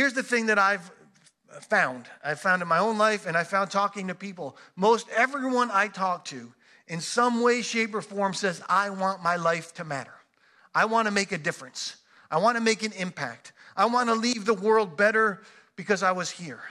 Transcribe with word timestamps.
Here's 0.00 0.14
the 0.14 0.22
thing 0.22 0.46
that 0.46 0.58
I've 0.58 0.90
found. 1.68 2.06
I 2.24 2.34
found 2.34 2.62
in 2.62 2.68
my 2.68 2.78
own 2.78 2.96
life 2.96 3.26
and 3.26 3.36
I 3.36 3.44
found 3.44 3.70
talking 3.70 4.08
to 4.08 4.14
people. 4.14 4.56
Most 4.74 5.06
everyone 5.14 5.68
I 5.70 5.88
talk 5.88 6.24
to, 6.28 6.54
in 6.88 7.02
some 7.02 7.42
way, 7.42 7.60
shape, 7.60 7.94
or 7.94 8.00
form, 8.00 8.32
says, 8.32 8.62
I 8.66 8.88
want 8.88 9.22
my 9.22 9.36
life 9.36 9.74
to 9.74 9.84
matter. 9.84 10.14
I 10.74 10.86
want 10.86 11.06
to 11.06 11.10
make 11.12 11.32
a 11.32 11.36
difference. 11.36 11.96
I 12.30 12.38
want 12.38 12.56
to 12.56 12.62
make 12.62 12.82
an 12.82 12.92
impact. 12.92 13.52
I 13.76 13.84
want 13.84 14.08
to 14.08 14.14
leave 14.14 14.46
the 14.46 14.54
world 14.54 14.96
better 14.96 15.42
because 15.76 16.02
I 16.02 16.12
was 16.12 16.30
here. 16.30 16.62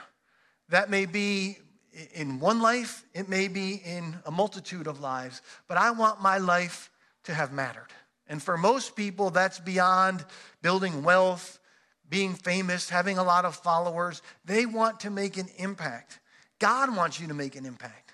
That 0.70 0.90
may 0.90 1.06
be 1.06 1.58
in 2.12 2.40
one 2.40 2.60
life, 2.60 3.04
it 3.14 3.28
may 3.28 3.46
be 3.46 3.74
in 3.74 4.16
a 4.26 4.32
multitude 4.32 4.88
of 4.88 4.98
lives, 4.98 5.40
but 5.68 5.76
I 5.76 5.92
want 5.92 6.20
my 6.20 6.38
life 6.38 6.90
to 7.26 7.34
have 7.34 7.52
mattered. 7.52 7.92
And 8.26 8.42
for 8.42 8.58
most 8.58 8.96
people, 8.96 9.30
that's 9.30 9.60
beyond 9.60 10.24
building 10.62 11.04
wealth, 11.04 11.59
being 12.10 12.34
famous, 12.34 12.90
having 12.90 13.16
a 13.16 13.24
lot 13.24 13.44
of 13.44 13.54
followers. 13.54 14.20
They 14.44 14.66
want 14.66 15.00
to 15.00 15.10
make 15.10 15.36
an 15.38 15.48
impact. 15.56 16.18
God 16.58 16.94
wants 16.94 17.18
you 17.18 17.28
to 17.28 17.34
make 17.34 17.56
an 17.56 17.64
impact. 17.64 18.12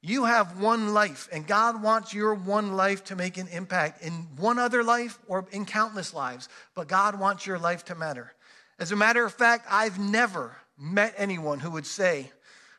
You 0.00 0.26
have 0.26 0.60
one 0.60 0.94
life, 0.94 1.28
and 1.32 1.46
God 1.46 1.82
wants 1.82 2.14
your 2.14 2.34
one 2.34 2.76
life 2.76 3.04
to 3.04 3.16
make 3.16 3.36
an 3.36 3.48
impact 3.48 4.02
in 4.02 4.12
one 4.36 4.58
other 4.58 4.84
life 4.84 5.18
or 5.26 5.46
in 5.50 5.64
countless 5.64 6.14
lives, 6.14 6.48
but 6.74 6.86
God 6.86 7.18
wants 7.18 7.46
your 7.46 7.58
life 7.58 7.84
to 7.86 7.94
matter. 7.94 8.32
As 8.78 8.92
a 8.92 8.96
matter 8.96 9.24
of 9.24 9.34
fact, 9.34 9.66
I've 9.68 9.98
never 9.98 10.56
met 10.78 11.14
anyone 11.16 11.58
who 11.58 11.70
would 11.72 11.86
say, 11.86 12.30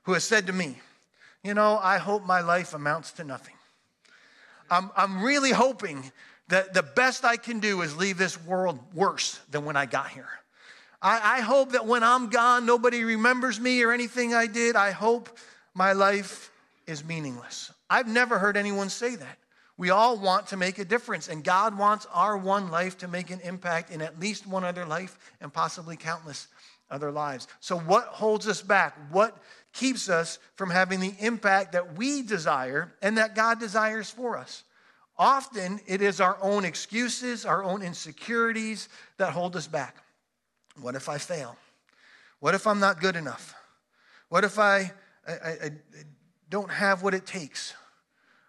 who 0.03 0.13
has 0.13 0.23
said 0.23 0.47
to 0.47 0.53
me, 0.53 0.77
You 1.43 1.53
know, 1.53 1.77
I 1.81 1.97
hope 1.97 2.25
my 2.25 2.39
life 2.39 2.73
amounts 2.73 3.11
to 3.13 3.25
nothing. 3.25 3.55
I'm, 4.71 4.91
I'm 4.95 5.21
really 5.21 5.51
hoping 5.51 6.11
that 6.47 6.73
the 6.73 6.83
best 6.83 7.25
I 7.25 7.35
can 7.35 7.59
do 7.59 7.81
is 7.81 7.97
leave 7.97 8.17
this 8.17 8.41
world 8.43 8.79
worse 8.93 9.39
than 9.51 9.65
when 9.65 9.75
I 9.75 9.85
got 9.85 10.09
here. 10.09 10.29
I, 11.01 11.37
I 11.37 11.41
hope 11.41 11.71
that 11.71 11.85
when 11.85 12.03
I'm 12.03 12.29
gone, 12.29 12.65
nobody 12.65 13.03
remembers 13.03 13.59
me 13.59 13.83
or 13.83 13.91
anything 13.91 14.33
I 14.33 14.47
did. 14.47 14.75
I 14.75 14.91
hope 14.91 15.29
my 15.73 15.93
life 15.93 16.51
is 16.87 17.03
meaningless. 17.05 17.71
I've 17.89 18.07
never 18.07 18.37
heard 18.37 18.57
anyone 18.57 18.89
say 18.89 19.15
that. 19.15 19.37
We 19.77 19.91
all 19.91 20.17
want 20.17 20.47
to 20.47 20.57
make 20.57 20.77
a 20.77 20.83
difference, 20.83 21.29
and 21.29 21.41
God 21.41 21.77
wants 21.77 22.05
our 22.13 22.37
one 22.37 22.69
life 22.69 22.97
to 22.97 23.07
make 23.07 23.29
an 23.29 23.39
impact 23.39 23.91
in 23.91 24.01
at 24.01 24.19
least 24.19 24.45
one 24.45 24.65
other 24.65 24.85
life 24.85 25.17
and 25.39 25.53
possibly 25.53 25.95
countless 25.95 26.49
other 26.91 27.11
lives. 27.11 27.47
So, 27.61 27.79
what 27.79 28.05
holds 28.05 28.45
us 28.47 28.61
back? 28.61 28.97
What 29.11 29.37
keeps 29.71 30.09
us 30.09 30.37
from 30.55 30.69
having 30.69 30.99
the 30.99 31.13
impact 31.19 31.71
that 31.71 31.95
we 31.97 32.23
desire 32.23 32.91
and 33.01 33.17
that 33.17 33.35
God 33.35 33.59
desires 33.61 34.09
for 34.09 34.37
us? 34.37 34.63
Often 35.17 35.79
it 35.85 36.01
is 36.01 36.19
our 36.19 36.37
own 36.41 36.65
excuses, 36.65 37.45
our 37.45 37.63
own 37.63 37.81
insecurities 37.81 38.89
that 39.17 39.31
hold 39.31 39.55
us 39.55 39.67
back. 39.67 39.95
What 40.81 40.95
if 40.95 41.09
I 41.09 41.17
fail? 41.17 41.57
What 42.39 42.55
if 42.55 42.67
I'm 42.67 42.79
not 42.79 43.01
good 43.01 43.15
enough? 43.15 43.55
What 44.29 44.43
if 44.43 44.59
I, 44.59 44.91
I, 45.27 45.33
I 45.33 45.71
don't 46.49 46.71
have 46.71 47.03
what 47.03 47.13
it 47.13 47.25
takes? 47.25 47.73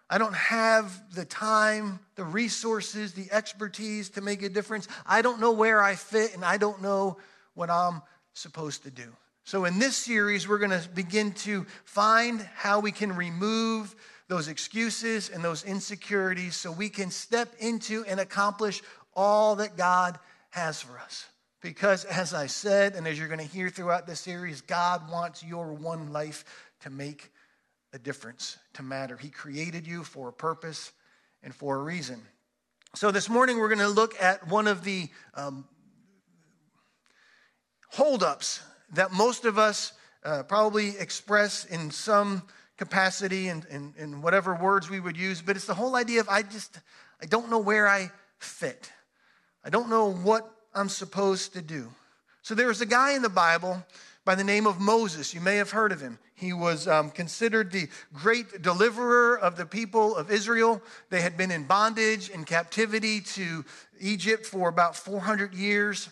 I 0.09 0.17
don't 0.17 0.35
have 0.35 1.15
the 1.15 1.23
time, 1.23 1.99
the 2.15 2.23
resources, 2.25 3.13
the 3.13 3.31
expertise 3.31 4.09
to 4.11 4.21
make 4.21 4.43
a 4.43 4.49
difference. 4.49 4.87
I 5.05 5.21
don't 5.21 5.39
know 5.39 5.53
where 5.53 5.81
I 5.81 5.95
fit, 5.95 6.35
and 6.35 6.43
I 6.43 6.57
don't 6.57 6.81
know 6.81 7.17
what 7.53 7.69
I'm 7.69 8.01
supposed 8.33 8.83
to 8.83 8.91
do. 8.91 9.13
So, 9.45 9.65
in 9.65 9.79
this 9.79 9.95
series, 9.95 10.47
we're 10.47 10.59
going 10.59 10.71
to 10.71 10.87
begin 10.89 11.31
to 11.33 11.65
find 11.85 12.41
how 12.55 12.79
we 12.79 12.91
can 12.91 13.15
remove 13.15 13.95
those 14.27 14.47
excuses 14.47 15.29
and 15.29 15.43
those 15.43 15.63
insecurities 15.63 16.55
so 16.55 16.71
we 16.71 16.89
can 16.89 17.09
step 17.09 17.53
into 17.59 18.05
and 18.05 18.19
accomplish 18.19 18.81
all 19.15 19.55
that 19.57 19.77
God 19.77 20.19
has 20.51 20.81
for 20.81 20.99
us. 20.99 21.25
Because, 21.61 22.05
as 22.05 22.33
I 22.33 22.47
said, 22.47 22.95
and 22.95 23.07
as 23.07 23.19
you're 23.19 23.27
going 23.27 23.39
to 23.39 23.45
hear 23.45 23.69
throughout 23.69 24.07
this 24.07 24.19
series, 24.19 24.61
God 24.61 25.09
wants 25.11 25.43
your 25.43 25.73
one 25.73 26.11
life 26.11 26.43
to 26.81 26.89
make 26.89 27.31
a 27.93 27.99
difference, 27.99 28.57
to 28.73 28.83
matter. 28.83 29.15
He 29.15 29.29
created 29.29 29.85
you 29.85 30.03
for 30.03 30.29
a 30.29 30.33
purpose 30.33 30.91
and 31.43 31.53
for 31.53 31.75
a 31.75 31.83
reason. 31.83 32.21
So, 32.95 33.11
this 33.11 33.29
morning, 33.29 33.59
we're 33.59 33.69
going 33.69 33.79
to 33.79 33.87
look 33.87 34.19
at 34.19 34.47
one 34.47 34.67
of 34.67 34.83
the 34.83 35.07
um, 35.35 35.65
holdups 37.91 38.61
that 38.93 39.11
most 39.11 39.45
of 39.45 39.59
us 39.59 39.93
uh, 40.23 40.43
probably 40.43 40.97
express 40.97 41.65
in 41.65 41.91
some 41.91 42.41
capacity 42.77 43.49
and, 43.49 43.65
in 43.69 43.93
and 43.99 44.23
whatever 44.23 44.55
words 44.55 44.89
we 44.89 44.99
would 44.99 45.15
use, 45.15 45.41
but 45.41 45.55
it's 45.55 45.67
the 45.67 45.73
whole 45.75 45.95
idea 45.95 46.19
of 46.19 46.27
I 46.27 46.41
just, 46.41 46.79
I 47.21 47.27
don't 47.27 47.49
know 47.51 47.59
where 47.59 47.87
I 47.87 48.11
fit. 48.39 48.91
I 49.63 49.69
don't 49.69 49.89
know 49.89 50.11
what 50.11 50.51
I'm 50.73 50.89
supposed 50.89 51.53
to 51.53 51.61
do. 51.61 51.89
So 52.41 52.55
there's 52.55 52.81
a 52.81 52.85
guy 52.85 53.13
in 53.13 53.21
the 53.21 53.29
Bible 53.29 53.83
by 54.25 54.35
the 54.35 54.43
name 54.43 54.67
of 54.67 54.79
Moses. 54.79 55.33
You 55.33 55.41
may 55.41 55.57
have 55.57 55.71
heard 55.71 55.91
of 55.91 56.01
him. 56.01 56.19
He 56.35 56.53
was 56.53 56.87
um, 56.87 57.11
considered 57.11 57.71
the 57.71 57.87
great 58.13 58.61
deliverer 58.61 59.37
of 59.37 59.57
the 59.57 59.65
people 59.65 60.15
of 60.15 60.31
Israel. 60.31 60.81
They 61.09 61.21
had 61.21 61.37
been 61.37 61.51
in 61.51 61.65
bondage, 61.65 62.29
and 62.29 62.45
captivity 62.45 63.21
to 63.21 63.63
Egypt 63.99 64.45
for 64.45 64.69
about 64.69 64.95
400 64.95 65.53
years. 65.53 66.09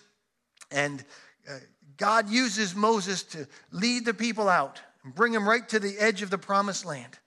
And 0.71 1.03
uh, 1.49 1.55
God 1.97 2.29
uses 2.29 2.75
Moses 2.75 3.23
to 3.23 3.47
lead 3.71 4.05
the 4.05 4.13
people 4.13 4.49
out 4.49 4.79
and 5.03 5.15
bring 5.15 5.33
them 5.33 5.47
right 5.47 5.67
to 5.69 5.79
the 5.79 5.97
edge 5.97 6.21
of 6.21 6.29
the 6.29 6.37
promised 6.37 6.85
land. 6.85 7.17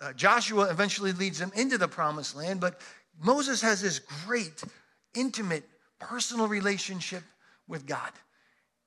Uh, 0.00 0.12
Joshua 0.12 0.70
eventually 0.70 1.12
leads 1.12 1.38
them 1.38 1.52
into 1.54 1.78
the 1.78 1.88
promised 1.88 2.36
land, 2.36 2.60
but 2.60 2.80
Moses 3.22 3.60
has 3.62 3.80
this 3.80 4.00
great, 4.26 4.62
intimate, 5.14 5.64
personal 6.00 6.48
relationship 6.48 7.22
with 7.68 7.86
God. 7.86 8.10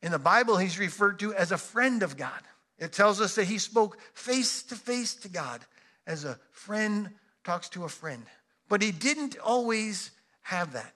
In 0.01 0.11
the 0.11 0.19
Bible, 0.19 0.57
he's 0.57 0.77
referred 0.77 1.19
to 1.19 1.33
as 1.33 1.51
a 1.51 1.57
friend 1.57 2.03
of 2.03 2.17
God. 2.17 2.41
It 2.77 2.91
tells 2.91 3.21
us 3.21 3.35
that 3.35 3.45
he 3.45 3.57
spoke 3.57 3.97
face 4.13 4.63
to 4.63 4.75
face 4.75 5.15
to 5.15 5.29
God 5.29 5.61
as 6.05 6.25
a 6.25 6.37
friend 6.51 7.09
talks 7.43 7.69
to 7.69 7.85
a 7.85 7.89
friend. 7.89 8.25
But 8.67 8.81
he 8.81 8.91
didn't 8.91 9.37
always 9.37 10.11
have 10.41 10.73
that. 10.73 10.93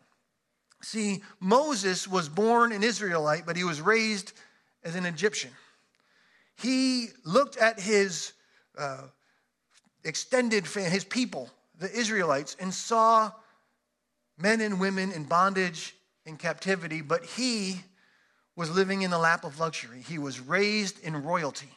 See, 0.81 1.21
Moses 1.39 2.07
was 2.07 2.29
born 2.29 2.71
an 2.71 2.83
Israelite, 2.83 3.45
but 3.45 3.55
he 3.55 3.63
was 3.63 3.81
raised 3.81 4.33
as 4.83 4.95
an 4.95 5.05
Egyptian. 5.05 5.51
He 6.55 7.07
looked 7.23 7.57
at 7.57 7.79
his 7.79 8.33
uh, 8.77 9.03
extended 10.03 10.67
family, 10.67 10.89
his 10.89 11.03
people, 11.03 11.49
the 11.79 11.91
Israelites, 11.91 12.55
and 12.59 12.73
saw 12.73 13.31
men 14.37 14.61
and 14.61 14.79
women 14.79 15.11
in 15.11 15.23
bondage, 15.23 15.95
in 16.27 16.37
captivity, 16.37 17.01
but 17.01 17.25
he 17.25 17.81
was 18.55 18.69
living 18.69 19.01
in 19.01 19.11
the 19.11 19.17
lap 19.17 19.43
of 19.43 19.59
luxury. 19.59 20.03
He 20.07 20.19
was 20.19 20.39
raised 20.39 20.99
in 21.03 21.23
royalty 21.23 21.69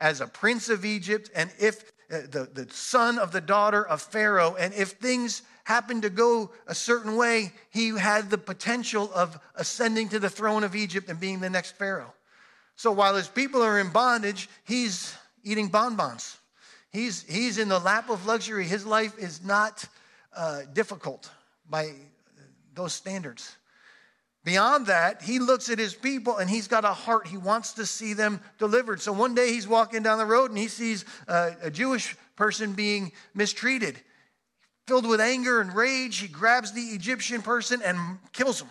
as 0.00 0.20
a 0.20 0.26
prince 0.26 0.68
of 0.68 0.84
Egypt, 0.84 1.30
and 1.34 1.50
if 1.58 1.92
uh, 2.10 2.20
the, 2.30 2.48
the 2.52 2.66
son 2.70 3.18
of 3.18 3.32
the 3.32 3.40
daughter 3.40 3.86
of 3.86 4.00
Pharaoh, 4.00 4.56
and 4.58 4.72
if 4.74 4.92
things 4.92 5.42
happened 5.64 6.02
to 6.02 6.10
go 6.10 6.50
a 6.66 6.74
certain 6.74 7.16
way, 7.16 7.52
he 7.70 7.88
had 7.88 8.30
the 8.30 8.38
potential 8.38 9.10
of 9.14 9.38
ascending 9.56 10.08
to 10.10 10.18
the 10.20 10.30
throne 10.30 10.62
of 10.62 10.76
Egypt 10.76 11.08
and 11.08 11.18
being 11.18 11.40
the 11.40 11.50
next 11.50 11.72
Pharaoh. 11.72 12.14
So 12.76 12.92
while 12.92 13.16
his 13.16 13.26
people 13.26 13.62
are 13.62 13.80
in 13.80 13.88
bondage, 13.88 14.48
he's 14.64 15.14
eating 15.42 15.68
bonbons. 15.68 16.36
He's, 16.92 17.24
he's 17.24 17.58
in 17.58 17.68
the 17.68 17.80
lap 17.80 18.10
of 18.10 18.26
luxury. 18.26 18.64
His 18.64 18.86
life 18.86 19.18
is 19.18 19.44
not 19.44 19.84
uh, 20.36 20.62
difficult 20.72 21.28
by 21.68 21.92
those 22.74 22.92
standards. 22.92 23.56
Beyond 24.46 24.86
that, 24.86 25.22
he 25.22 25.40
looks 25.40 25.68
at 25.70 25.78
his 25.80 25.92
people 25.92 26.36
and 26.36 26.48
he's 26.48 26.68
got 26.68 26.84
a 26.84 26.92
heart. 26.92 27.26
He 27.26 27.36
wants 27.36 27.72
to 27.72 27.84
see 27.84 28.12
them 28.12 28.40
delivered. 28.58 29.00
So 29.00 29.12
one 29.12 29.34
day 29.34 29.48
he's 29.52 29.66
walking 29.66 30.04
down 30.04 30.18
the 30.18 30.24
road 30.24 30.50
and 30.50 30.58
he 30.58 30.68
sees 30.68 31.04
a, 31.26 31.56
a 31.62 31.70
Jewish 31.70 32.16
person 32.36 32.72
being 32.72 33.10
mistreated. 33.34 34.00
Filled 34.86 35.08
with 35.08 35.20
anger 35.20 35.60
and 35.60 35.74
rage, 35.74 36.18
he 36.18 36.28
grabs 36.28 36.70
the 36.70 36.80
Egyptian 36.80 37.42
person 37.42 37.82
and 37.82 37.98
kills 38.32 38.62
him. 38.62 38.68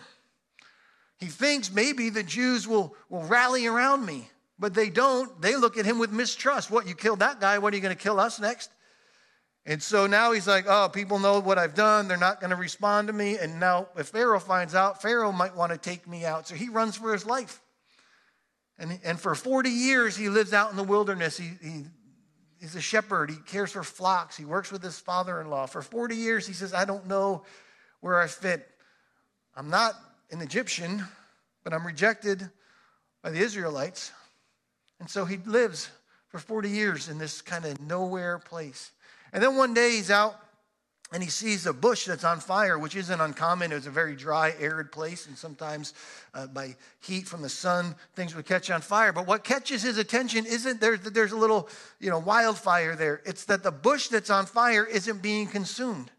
He 1.18 1.26
thinks 1.26 1.70
maybe 1.70 2.08
the 2.08 2.22
Jews 2.22 2.66
will, 2.66 2.96
will 3.10 3.24
rally 3.24 3.66
around 3.66 4.06
me, 4.06 4.30
but 4.58 4.72
they 4.72 4.88
don't. 4.88 5.42
They 5.42 5.56
look 5.56 5.76
at 5.76 5.84
him 5.84 5.98
with 5.98 6.10
mistrust. 6.10 6.70
What, 6.70 6.86
you 6.86 6.94
killed 6.94 7.18
that 7.18 7.38
guy? 7.38 7.58
What 7.58 7.74
are 7.74 7.76
you 7.76 7.82
going 7.82 7.94
to 7.94 8.02
kill 8.02 8.18
us 8.18 8.40
next? 8.40 8.70
And 9.66 9.82
so 9.82 10.06
now 10.06 10.32
he's 10.32 10.46
like, 10.46 10.66
oh, 10.68 10.88
people 10.88 11.18
know 11.18 11.40
what 11.40 11.58
I've 11.58 11.74
done. 11.74 12.06
They're 12.06 12.16
not 12.16 12.40
going 12.40 12.50
to 12.50 12.56
respond 12.56 13.08
to 13.08 13.12
me. 13.12 13.36
And 13.36 13.58
now, 13.58 13.88
if 13.98 14.08
Pharaoh 14.08 14.38
finds 14.38 14.74
out, 14.74 15.02
Pharaoh 15.02 15.32
might 15.32 15.56
want 15.56 15.72
to 15.72 15.78
take 15.78 16.06
me 16.06 16.24
out. 16.24 16.46
So 16.46 16.54
he 16.54 16.68
runs 16.68 16.96
for 16.96 17.12
his 17.12 17.26
life. 17.26 17.60
And, 18.78 19.00
and 19.02 19.18
for 19.18 19.34
40 19.34 19.68
years, 19.68 20.16
he 20.16 20.28
lives 20.28 20.52
out 20.52 20.70
in 20.70 20.76
the 20.76 20.84
wilderness. 20.84 21.36
He, 21.36 21.50
he 21.60 21.84
He's 22.58 22.74
a 22.74 22.80
shepherd. 22.80 23.30
He 23.30 23.36
cares 23.36 23.72
for 23.72 23.82
flocks. 23.82 24.36
He 24.36 24.44
works 24.44 24.72
with 24.72 24.82
his 24.82 24.98
father 24.98 25.40
in 25.40 25.50
law. 25.50 25.66
For 25.66 25.82
40 25.82 26.16
years, 26.16 26.46
he 26.46 26.52
says, 26.52 26.72
I 26.72 26.84
don't 26.84 27.06
know 27.06 27.42
where 28.00 28.20
I 28.20 28.26
fit. 28.26 28.66
I'm 29.54 29.70
not 29.70 29.94
an 30.30 30.40
Egyptian, 30.40 31.04
but 31.64 31.72
I'm 31.72 31.86
rejected 31.86 32.48
by 33.22 33.30
the 33.30 33.40
Israelites. 33.40 34.10
And 35.00 35.08
so 35.08 35.24
he 35.24 35.36
lives 35.38 35.90
for 36.28 36.38
40 36.38 36.70
years 36.70 37.08
in 37.08 37.18
this 37.18 37.42
kind 37.42 37.64
of 37.64 37.80
nowhere 37.80 38.38
place. 38.38 38.90
And 39.32 39.42
then 39.42 39.56
one 39.56 39.74
day 39.74 39.92
he's 39.92 40.10
out 40.10 40.36
and 41.12 41.22
he 41.22 41.28
sees 41.28 41.66
a 41.66 41.72
bush 41.72 42.06
that's 42.06 42.24
on 42.24 42.40
fire, 42.40 42.78
which 42.78 42.96
isn't 42.96 43.20
uncommon. 43.20 43.70
It 43.70 43.76
was 43.76 43.86
a 43.86 43.92
very 43.92 44.16
dry, 44.16 44.54
arid 44.58 44.90
place, 44.90 45.26
and 45.26 45.38
sometimes 45.38 45.94
uh, 46.34 46.48
by 46.48 46.74
heat 47.00 47.28
from 47.28 47.42
the 47.42 47.48
sun, 47.48 47.94
things 48.16 48.34
would 48.34 48.46
catch 48.46 48.70
on 48.70 48.80
fire. 48.80 49.12
But 49.12 49.26
what 49.26 49.44
catches 49.44 49.82
his 49.82 49.98
attention 49.98 50.46
isn't 50.46 50.80
there, 50.80 50.96
there's 50.96 51.32
a 51.32 51.36
little, 51.36 51.68
you 52.00 52.10
know, 52.10 52.18
wildfire 52.18 52.96
there. 52.96 53.22
It's 53.24 53.44
that 53.44 53.62
the 53.62 53.70
bush 53.70 54.08
that's 54.08 54.30
on 54.30 54.46
fire 54.46 54.84
isn't 54.84 55.22
being 55.22 55.46
consumed. 55.46 56.10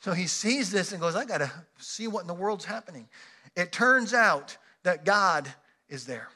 So 0.00 0.12
he 0.12 0.26
sees 0.26 0.70
this 0.70 0.92
and 0.92 1.00
goes, 1.00 1.16
I 1.16 1.24
got 1.24 1.38
to 1.38 1.50
see 1.78 2.06
what 2.06 2.20
in 2.20 2.26
the 2.26 2.34
world's 2.34 2.66
happening. 2.66 3.08
It 3.56 3.72
turns 3.72 4.12
out 4.12 4.56
that 4.82 5.06
God 5.06 5.48
is 5.88 6.04
there. 6.04 6.28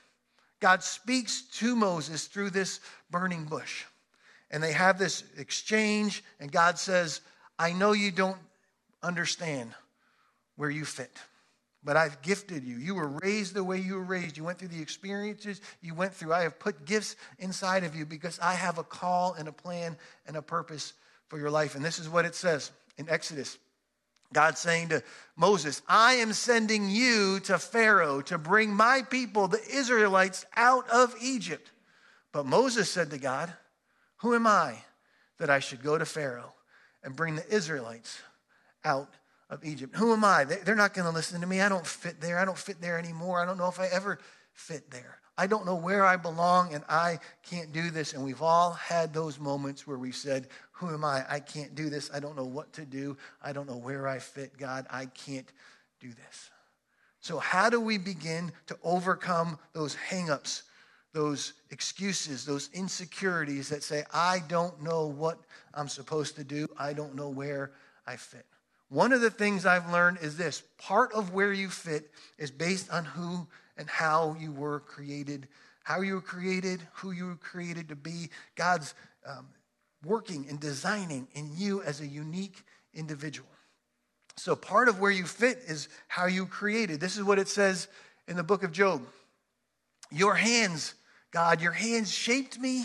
God 0.61 0.83
speaks 0.83 1.43
to 1.59 1.77
Moses 1.77 2.27
through 2.27 2.51
this 2.51 2.81
burning 3.11 3.45
bush. 3.45 3.85
And 4.51 4.63
they 4.63 4.73
have 4.73 4.99
this 4.99 5.23
exchange, 5.39 6.25
and 6.41 6.51
God 6.51 6.79
says, 6.79 7.21
I 7.59 7.73
know 7.73 7.93
you 7.93 8.11
don't 8.11 8.39
understand 9.03 9.73
where 10.57 10.71
you 10.71 10.85
fit, 10.85 11.17
but 11.85 11.97
I've 11.97 12.21
gifted 12.21 12.65
you. 12.65 12.77
You 12.77 12.95
were 12.95 13.09
raised 13.09 13.55
the 13.55 13.65
way 13.65 13.79
you 13.79 13.95
were 13.95 14.05
raised. 14.05 14.37
You 14.37 14.45
went 14.45 14.59
through 14.59 14.69
the 14.69 14.83
experiences 14.83 15.61
you 15.81 15.95
went 15.95 16.13
through. 16.13 16.33
I 16.33 16.43
have 16.43 16.59
put 16.59 16.85
gifts 16.85 17.17
inside 17.39 17.85
of 17.85 17.95
you 17.95 18.05
because 18.05 18.39
I 18.41 18.55
have 18.55 18.79
a 18.79 18.83
call 18.83 19.35
and 19.35 19.47
a 19.49 19.53
plan 19.53 19.97
and 20.27 20.37
a 20.37 20.43
purpose 20.43 20.95
for 21.29 21.39
your 21.39 21.51
life. 21.51 21.77
And 21.77 21.85
this 21.85 21.99
is 21.99 22.09
what 22.09 22.25
it 22.25 22.35
says 22.35 22.73
in 22.99 23.09
Exodus. 23.09 23.57
God 24.33 24.59
saying 24.59 24.91
to 24.91 25.03
Moses, 25.37 25.83
I 25.89 26.15
am 26.15 26.33
sending 26.33 26.89
you 26.89 27.41
to 27.41 27.59
Pharaoh 27.59 28.21
to 28.23 28.39
bring 28.39 28.73
my 28.73 29.03
people, 29.09 29.49
the 29.49 29.63
Israelites, 29.73 30.45
out 30.57 30.89
of 30.91 31.15
Egypt. 31.21 31.71
But 32.33 32.47
Moses 32.47 32.91
said 32.91 33.11
to 33.11 33.19
God, 33.19 33.53
Who 34.23 34.35
am 34.35 34.47
I 34.47 34.79
that 35.39 35.51
I 35.51 35.59
should 35.59 35.83
go 35.83 35.99
to 35.99 36.05
Pharaoh 36.05 36.55
and 37.03 37.17
bring 37.17 37.35
the 37.35 37.55
Israelites 37.55 38.21
out 38.85 39.15
of 39.51 39.65
Egypt. 39.65 39.97
Who 39.97 40.13
am 40.13 40.25
I? 40.25 40.45
They're 40.45 40.77
not 40.77 40.95
going 40.95 41.07
to 41.07 41.15
listen 41.15 41.41
to 41.41 41.47
me. 41.47 41.61
I 41.61 41.69
don't 41.69 41.87
fit 41.87 42.21
there. 42.21 42.39
I 42.39 42.45
don't 42.45 42.57
fit 42.57 42.81
there 42.81 42.99
anymore. 42.99 43.41
I 43.41 43.47
don't 43.47 43.59
know 43.59 43.69
if 43.69 43.81
I 43.81 43.87
ever 43.87 44.19
fit 44.53 44.91
there. 44.91 45.19
I 45.37 45.47
don't 45.47 45.67
know 45.67 45.75
where 45.75 46.05
I 46.05 46.17
belong 46.17 46.75
and 46.75 46.85
I 46.89 47.19
can't 47.49 47.73
do 47.73 47.91
this. 47.91 48.13
And 48.13 48.23
we've 48.23 48.43
all 48.43 48.73
had 48.73 49.13
those 49.13 49.41
moments 49.41 49.87
where 49.87 49.99
we 49.99 50.13
said, 50.13 50.49
Who 50.73 50.93
am 50.93 51.05
I? 51.05 51.25
I 51.29 51.41
can't 51.41 51.75
do 51.75 51.91
this. 51.91 52.11
I 52.13 52.21
don't 52.21 52.37
know 52.37 52.45
what 52.45 52.73
to 52.75 52.85
do. 52.85 53.17
I 53.43 53.53
don't 53.53 53.69
know 53.69 53.77
where 53.77 54.07
I 54.07 54.19
fit. 54.19 54.57
God, 54.57 54.87
I 54.91 55.07
can't 55.07 55.51
do 55.99 56.09
this. 56.09 56.51
So, 57.21 57.39
how 57.39 57.69
do 57.69 57.81
we 57.81 57.99
begin 57.99 58.53
to 58.67 58.79
overcome 58.83 59.59
those 59.73 59.97
hangups, 60.11 60.63
those 61.13 61.55
excuses, 61.71 62.45
those 62.45 62.71
insecurities 62.73 63.69
that 63.69 63.83
say, 63.83 64.05
I 64.13 64.41
don't 64.49 64.83
know 64.83 65.07
what 65.07 65.39
I'm 65.75 65.89
supposed 65.89 66.37
to 66.37 66.45
do. 66.45 66.69
I 66.79 66.93
don't 66.93 67.15
know 67.15 67.29
where 67.29 67.73
I 68.07 68.17
fit. 68.17 68.47
One 68.89 69.13
of 69.13 69.21
the 69.21 69.31
things 69.31 69.67
I've 69.67 69.91
learned 69.93 70.19
is 70.21 70.37
this 70.37 70.63
part 70.79 71.13
of 71.13 71.33
where 71.33 71.53
you 71.53 71.69
fit 71.69 72.11
is 72.39 72.51
based 72.51 72.91
on 72.91 73.05
who 73.05 73.47
and 73.77 73.89
how 73.89 74.37
you 74.39 74.53
were 74.53 74.81
created, 74.81 75.47
how 75.85 76.01
you 76.01 76.15
were 76.15 76.21
created, 76.21 76.81
who 76.95 77.13
you 77.13 77.27
were 77.27 77.37
created 77.37 77.89
to 77.89 77.97
be. 77.97 78.31
God's 78.57 78.95
um, 79.27 79.47
working 80.05 80.47
and 80.49 80.59
designing 80.59 81.29
in 81.35 81.51
you 81.57 81.83
as 81.83 82.01
a 82.01 82.07
unique 82.07 82.65
individual. 82.95 83.49
So, 84.37 84.57
part 84.57 84.89
of 84.89 85.01
where 85.01 85.11
you 85.11 85.25
fit 85.25 85.59
is 85.67 85.89
how 86.09 86.27
you 86.27 86.47
created. 86.47 86.99
This 86.99 87.17
is 87.17 87.23
what 87.23 87.39
it 87.39 87.49
says 87.49 87.89
in 88.27 88.37
the 88.37 88.43
book 88.43 88.63
of 88.63 88.73
Job 88.73 89.03
Your 90.11 90.35
hands, 90.35 90.95
God, 91.31 91.61
your 91.61 91.73
hands 91.73 92.13
shaped 92.13 92.59
me 92.59 92.85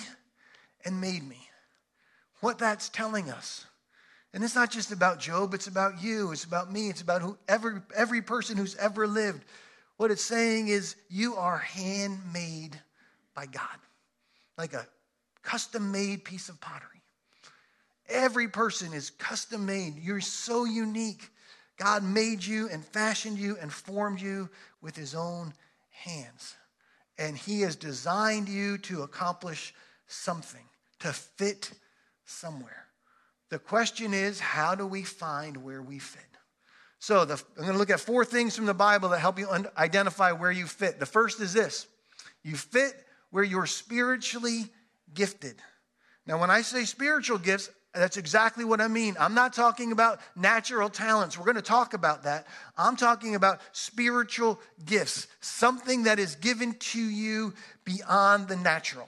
and 0.83 1.01
made 1.01 1.27
me 1.27 1.49
what 2.41 2.59
that's 2.59 2.89
telling 2.89 3.29
us. 3.29 3.65
And 4.33 4.43
it's 4.43 4.55
not 4.55 4.69
just 4.69 4.91
about 4.91 5.19
Job, 5.19 5.53
it's 5.53 5.67
about 5.67 6.03
you, 6.03 6.31
it's 6.31 6.43
about 6.43 6.71
me, 6.71 6.89
it's 6.89 7.01
about 7.01 7.21
whoever, 7.21 7.83
every 7.95 8.21
person 8.21 8.57
who's 8.57 8.75
ever 8.75 9.07
lived. 9.07 9.43
What 9.97 10.11
it's 10.11 10.23
saying 10.23 10.67
is 10.67 10.95
you 11.09 11.35
are 11.35 11.57
handmade 11.57 12.79
by 13.33 13.45
God, 13.45 13.77
like 14.57 14.73
a 14.73 14.85
custom 15.41 15.91
made 15.91 16.25
piece 16.25 16.49
of 16.49 16.59
pottery. 16.59 17.01
Every 18.09 18.47
person 18.47 18.93
is 18.93 19.09
custom 19.09 19.65
made. 19.65 19.95
You're 19.97 20.21
so 20.21 20.65
unique. 20.65 21.29
God 21.77 22.03
made 22.03 22.43
you 22.43 22.69
and 22.69 22.85
fashioned 22.85 23.37
you 23.37 23.57
and 23.59 23.71
formed 23.71 24.21
you 24.21 24.49
with 24.81 24.95
his 24.95 25.15
own 25.15 25.53
hands. 25.91 26.55
And 27.17 27.37
he 27.37 27.61
has 27.61 27.75
designed 27.75 28.49
you 28.49 28.77
to 28.79 29.03
accomplish 29.03 29.73
something, 30.07 30.65
to 30.99 31.13
fit 31.13 31.71
somewhere. 32.25 32.85
The 33.49 33.59
question 33.59 34.13
is, 34.13 34.39
how 34.39 34.75
do 34.75 34.85
we 34.85 35.03
find 35.03 35.57
where 35.57 35.81
we 35.81 35.99
fit? 35.99 36.23
So 36.99 37.23
the, 37.23 37.41
I'm 37.57 37.61
going 37.61 37.73
to 37.73 37.77
look 37.77 37.89
at 37.89 37.99
four 37.99 38.25
things 38.25 38.55
from 38.55 38.65
the 38.65 38.73
Bible 38.73 39.09
that 39.09 39.19
help 39.19 39.37
you 39.37 39.49
un- 39.49 39.67
identify 39.77 40.31
where 40.31 40.51
you 40.51 40.65
fit. 40.65 40.99
The 40.99 41.05
first 41.05 41.39
is 41.39 41.53
this 41.53 41.87
you 42.43 42.55
fit 42.55 42.93
where 43.29 43.43
you're 43.43 43.65
spiritually 43.65 44.71
gifted. 45.13 45.55
Now, 46.25 46.39
when 46.39 46.49
I 46.49 46.61
say 46.61 46.85
spiritual 46.85 47.37
gifts, 47.37 47.69
that's 47.95 48.17
exactly 48.17 48.65
what 48.65 48.81
I 48.81 48.87
mean. 48.87 49.15
I'm 49.19 49.33
not 49.33 49.53
talking 49.53 49.91
about 49.91 50.19
natural 50.35 50.89
talents. 50.89 51.37
We're 51.37 51.45
going 51.45 51.55
to 51.55 51.61
talk 51.61 51.93
about 51.93 52.23
that. 52.23 52.45
I'm 52.77 52.95
talking 52.95 53.35
about 53.35 53.61
spiritual 53.71 54.59
gifts, 54.85 55.27
something 55.39 56.03
that 56.03 56.19
is 56.19 56.35
given 56.35 56.73
to 56.73 56.99
you 56.99 57.53
beyond 57.85 58.47
the 58.47 58.57
natural. 58.57 59.07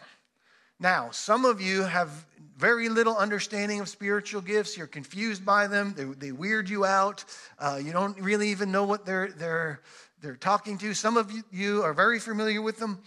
Now, 0.79 1.09
some 1.11 1.43
of 1.43 1.59
you 1.59 1.83
have 1.83 2.25
very 2.57 2.89
little 2.89 3.15
understanding 3.17 3.79
of 3.79 3.89
spiritual 3.89 4.41
gifts. 4.41 4.77
You're 4.77 4.87
confused 4.87 5.45
by 5.45 5.67
them. 5.67 5.93
They, 5.95 6.03
they 6.03 6.31
weird 6.31 6.69
you 6.69 6.85
out. 6.85 7.25
Uh, 7.59 7.79
you 7.83 7.91
don't 7.91 8.19
really 8.19 8.49
even 8.49 8.71
know 8.71 8.83
what 8.83 9.05
they're, 9.05 9.29
they're, 9.29 9.81
they're 10.21 10.35
talking 10.35 10.77
to. 10.79 10.93
Some 10.93 11.17
of 11.17 11.31
you 11.51 11.83
are 11.83 11.93
very 11.93 12.19
familiar 12.19 12.61
with 12.61 12.77
them. 12.77 12.99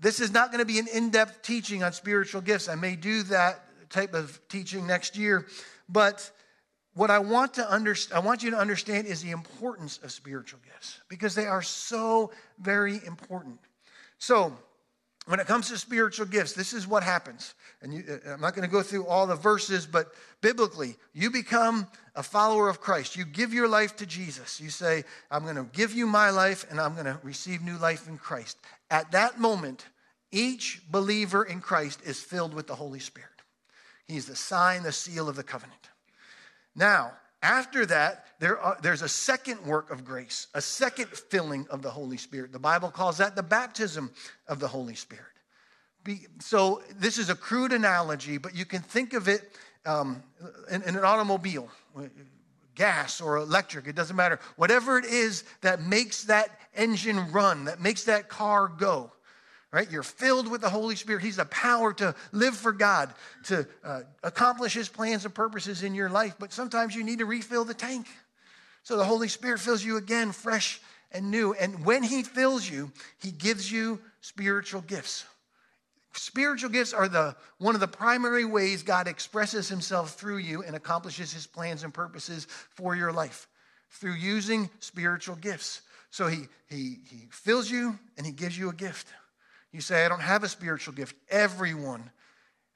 This 0.00 0.20
is 0.20 0.32
not 0.32 0.50
going 0.50 0.58
to 0.58 0.66
be 0.66 0.78
an 0.78 0.86
in 0.88 1.10
depth 1.10 1.42
teaching 1.42 1.82
on 1.82 1.92
spiritual 1.92 2.40
gifts. 2.40 2.68
I 2.68 2.74
may 2.74 2.96
do 2.96 3.22
that 3.24 3.63
type 3.94 4.12
of 4.12 4.40
teaching 4.48 4.86
next 4.86 5.16
year. 5.16 5.46
But 5.88 6.30
what 6.94 7.10
I 7.10 7.18
want, 7.20 7.54
to 7.54 7.72
under, 7.72 7.94
I 8.14 8.18
want 8.18 8.42
you 8.42 8.50
to 8.50 8.58
understand 8.58 9.06
is 9.06 9.22
the 9.22 9.30
importance 9.30 9.98
of 10.02 10.12
spiritual 10.12 10.60
gifts 10.64 11.00
because 11.08 11.34
they 11.34 11.46
are 11.46 11.62
so 11.62 12.32
very 12.58 13.00
important. 13.06 13.58
So, 14.18 14.52
when 15.26 15.40
it 15.40 15.46
comes 15.46 15.70
to 15.70 15.78
spiritual 15.78 16.26
gifts, 16.26 16.52
this 16.52 16.74
is 16.74 16.86
what 16.86 17.02
happens. 17.02 17.54
And 17.80 17.94
you, 17.94 18.04
uh, 18.06 18.32
I'm 18.32 18.42
not 18.42 18.54
going 18.54 18.68
to 18.68 18.70
go 18.70 18.82
through 18.82 19.06
all 19.06 19.26
the 19.26 19.34
verses, 19.34 19.86
but 19.86 20.12
biblically, 20.42 20.96
you 21.14 21.30
become 21.30 21.86
a 22.14 22.22
follower 22.22 22.68
of 22.68 22.78
Christ. 22.80 23.16
You 23.16 23.24
give 23.24 23.54
your 23.54 23.66
life 23.66 23.96
to 23.96 24.06
Jesus. 24.06 24.60
You 24.60 24.68
say, 24.68 25.02
I'm 25.30 25.44
going 25.44 25.56
to 25.56 25.66
give 25.72 25.94
you 25.94 26.06
my 26.06 26.28
life 26.28 26.66
and 26.70 26.78
I'm 26.78 26.92
going 26.92 27.06
to 27.06 27.18
receive 27.22 27.62
new 27.62 27.78
life 27.78 28.06
in 28.06 28.18
Christ. 28.18 28.58
At 28.90 29.12
that 29.12 29.40
moment, 29.40 29.86
each 30.30 30.82
believer 30.90 31.42
in 31.42 31.62
Christ 31.62 32.00
is 32.04 32.20
filled 32.20 32.52
with 32.52 32.66
the 32.66 32.74
Holy 32.74 33.00
Spirit. 33.00 33.33
He's 34.08 34.26
the 34.26 34.36
sign, 34.36 34.82
the 34.82 34.92
seal 34.92 35.28
of 35.28 35.36
the 35.36 35.42
covenant. 35.42 35.90
Now, 36.74 37.12
after 37.42 37.86
that, 37.86 38.26
there 38.38 38.58
are, 38.58 38.78
there's 38.82 39.02
a 39.02 39.08
second 39.08 39.64
work 39.64 39.90
of 39.90 40.04
grace, 40.04 40.48
a 40.54 40.60
second 40.60 41.08
filling 41.08 41.66
of 41.70 41.82
the 41.82 41.90
Holy 41.90 42.16
Spirit. 42.16 42.52
The 42.52 42.58
Bible 42.58 42.90
calls 42.90 43.18
that 43.18 43.36
the 43.36 43.42
baptism 43.42 44.10
of 44.48 44.60
the 44.60 44.68
Holy 44.68 44.94
Spirit. 44.94 45.24
Be, 46.02 46.26
so, 46.38 46.82
this 46.96 47.16
is 47.16 47.30
a 47.30 47.34
crude 47.34 47.72
analogy, 47.72 48.36
but 48.38 48.54
you 48.54 48.64
can 48.64 48.82
think 48.82 49.14
of 49.14 49.28
it 49.28 49.52
um, 49.86 50.22
in, 50.70 50.82
in 50.82 50.96
an 50.96 51.04
automobile, 51.04 51.68
gas 52.74 53.20
or 53.20 53.36
electric, 53.36 53.86
it 53.86 53.94
doesn't 53.94 54.16
matter. 54.16 54.38
Whatever 54.56 54.98
it 54.98 55.04
is 55.04 55.44
that 55.60 55.82
makes 55.82 56.24
that 56.24 56.50
engine 56.74 57.30
run, 57.32 57.64
that 57.66 57.80
makes 57.80 58.04
that 58.04 58.28
car 58.28 58.68
go 58.68 59.12
right? 59.74 59.90
You're 59.90 60.04
filled 60.04 60.48
with 60.48 60.60
the 60.60 60.70
Holy 60.70 60.94
Spirit. 60.94 61.24
He's 61.24 61.36
the 61.36 61.46
power 61.46 61.92
to 61.94 62.14
live 62.30 62.56
for 62.56 62.70
God, 62.70 63.12
to 63.46 63.66
uh, 63.82 64.02
accomplish 64.22 64.72
His 64.72 64.88
plans 64.88 65.24
and 65.24 65.34
purposes 65.34 65.82
in 65.82 65.96
your 65.96 66.08
life. 66.08 66.36
But 66.38 66.52
sometimes 66.52 66.94
you 66.94 67.02
need 67.02 67.18
to 67.18 67.24
refill 67.24 67.64
the 67.64 67.74
tank. 67.74 68.06
So 68.84 68.96
the 68.96 69.04
Holy 69.04 69.26
Spirit 69.26 69.58
fills 69.58 69.84
you 69.84 69.96
again, 69.96 70.30
fresh 70.30 70.80
and 71.10 71.28
new. 71.28 71.54
And 71.54 71.84
when 71.84 72.04
He 72.04 72.22
fills 72.22 72.70
you, 72.70 72.92
He 73.20 73.32
gives 73.32 73.70
you 73.70 73.98
spiritual 74.20 74.80
gifts. 74.80 75.24
Spiritual 76.12 76.70
gifts 76.70 76.92
are 76.92 77.08
the 77.08 77.34
one 77.58 77.74
of 77.74 77.80
the 77.80 77.88
primary 77.88 78.44
ways 78.44 78.84
God 78.84 79.08
expresses 79.08 79.68
himself 79.68 80.14
through 80.14 80.36
you 80.36 80.62
and 80.62 80.76
accomplishes 80.76 81.32
his 81.32 81.44
plans 81.44 81.82
and 81.82 81.92
purposes 81.92 82.46
for 82.76 82.94
your 82.94 83.12
life 83.12 83.48
through 83.90 84.14
using 84.14 84.70
spiritual 84.78 85.34
gifts. 85.34 85.82
So 86.10 86.28
he 86.28 86.46
he 86.68 86.98
he 87.10 87.26
fills 87.32 87.68
you 87.68 87.98
and 88.16 88.24
he 88.24 88.30
gives 88.30 88.56
you 88.56 88.68
a 88.68 88.72
gift. 88.72 89.08
You 89.74 89.80
say, 89.80 90.04
I 90.04 90.08
don't 90.08 90.20
have 90.20 90.44
a 90.44 90.48
spiritual 90.48 90.94
gift. 90.94 91.16
Everyone, 91.28 92.12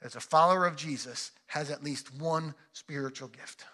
as 0.03 0.17
a 0.17 0.21
follower 0.21 0.67
of 0.67 0.75
Jesus, 0.75 1.31
has 1.47 1.71
at 1.71 1.85
least 1.85 2.13
one 2.13 2.57
spiritual 2.73 3.29
gift. 3.29 3.65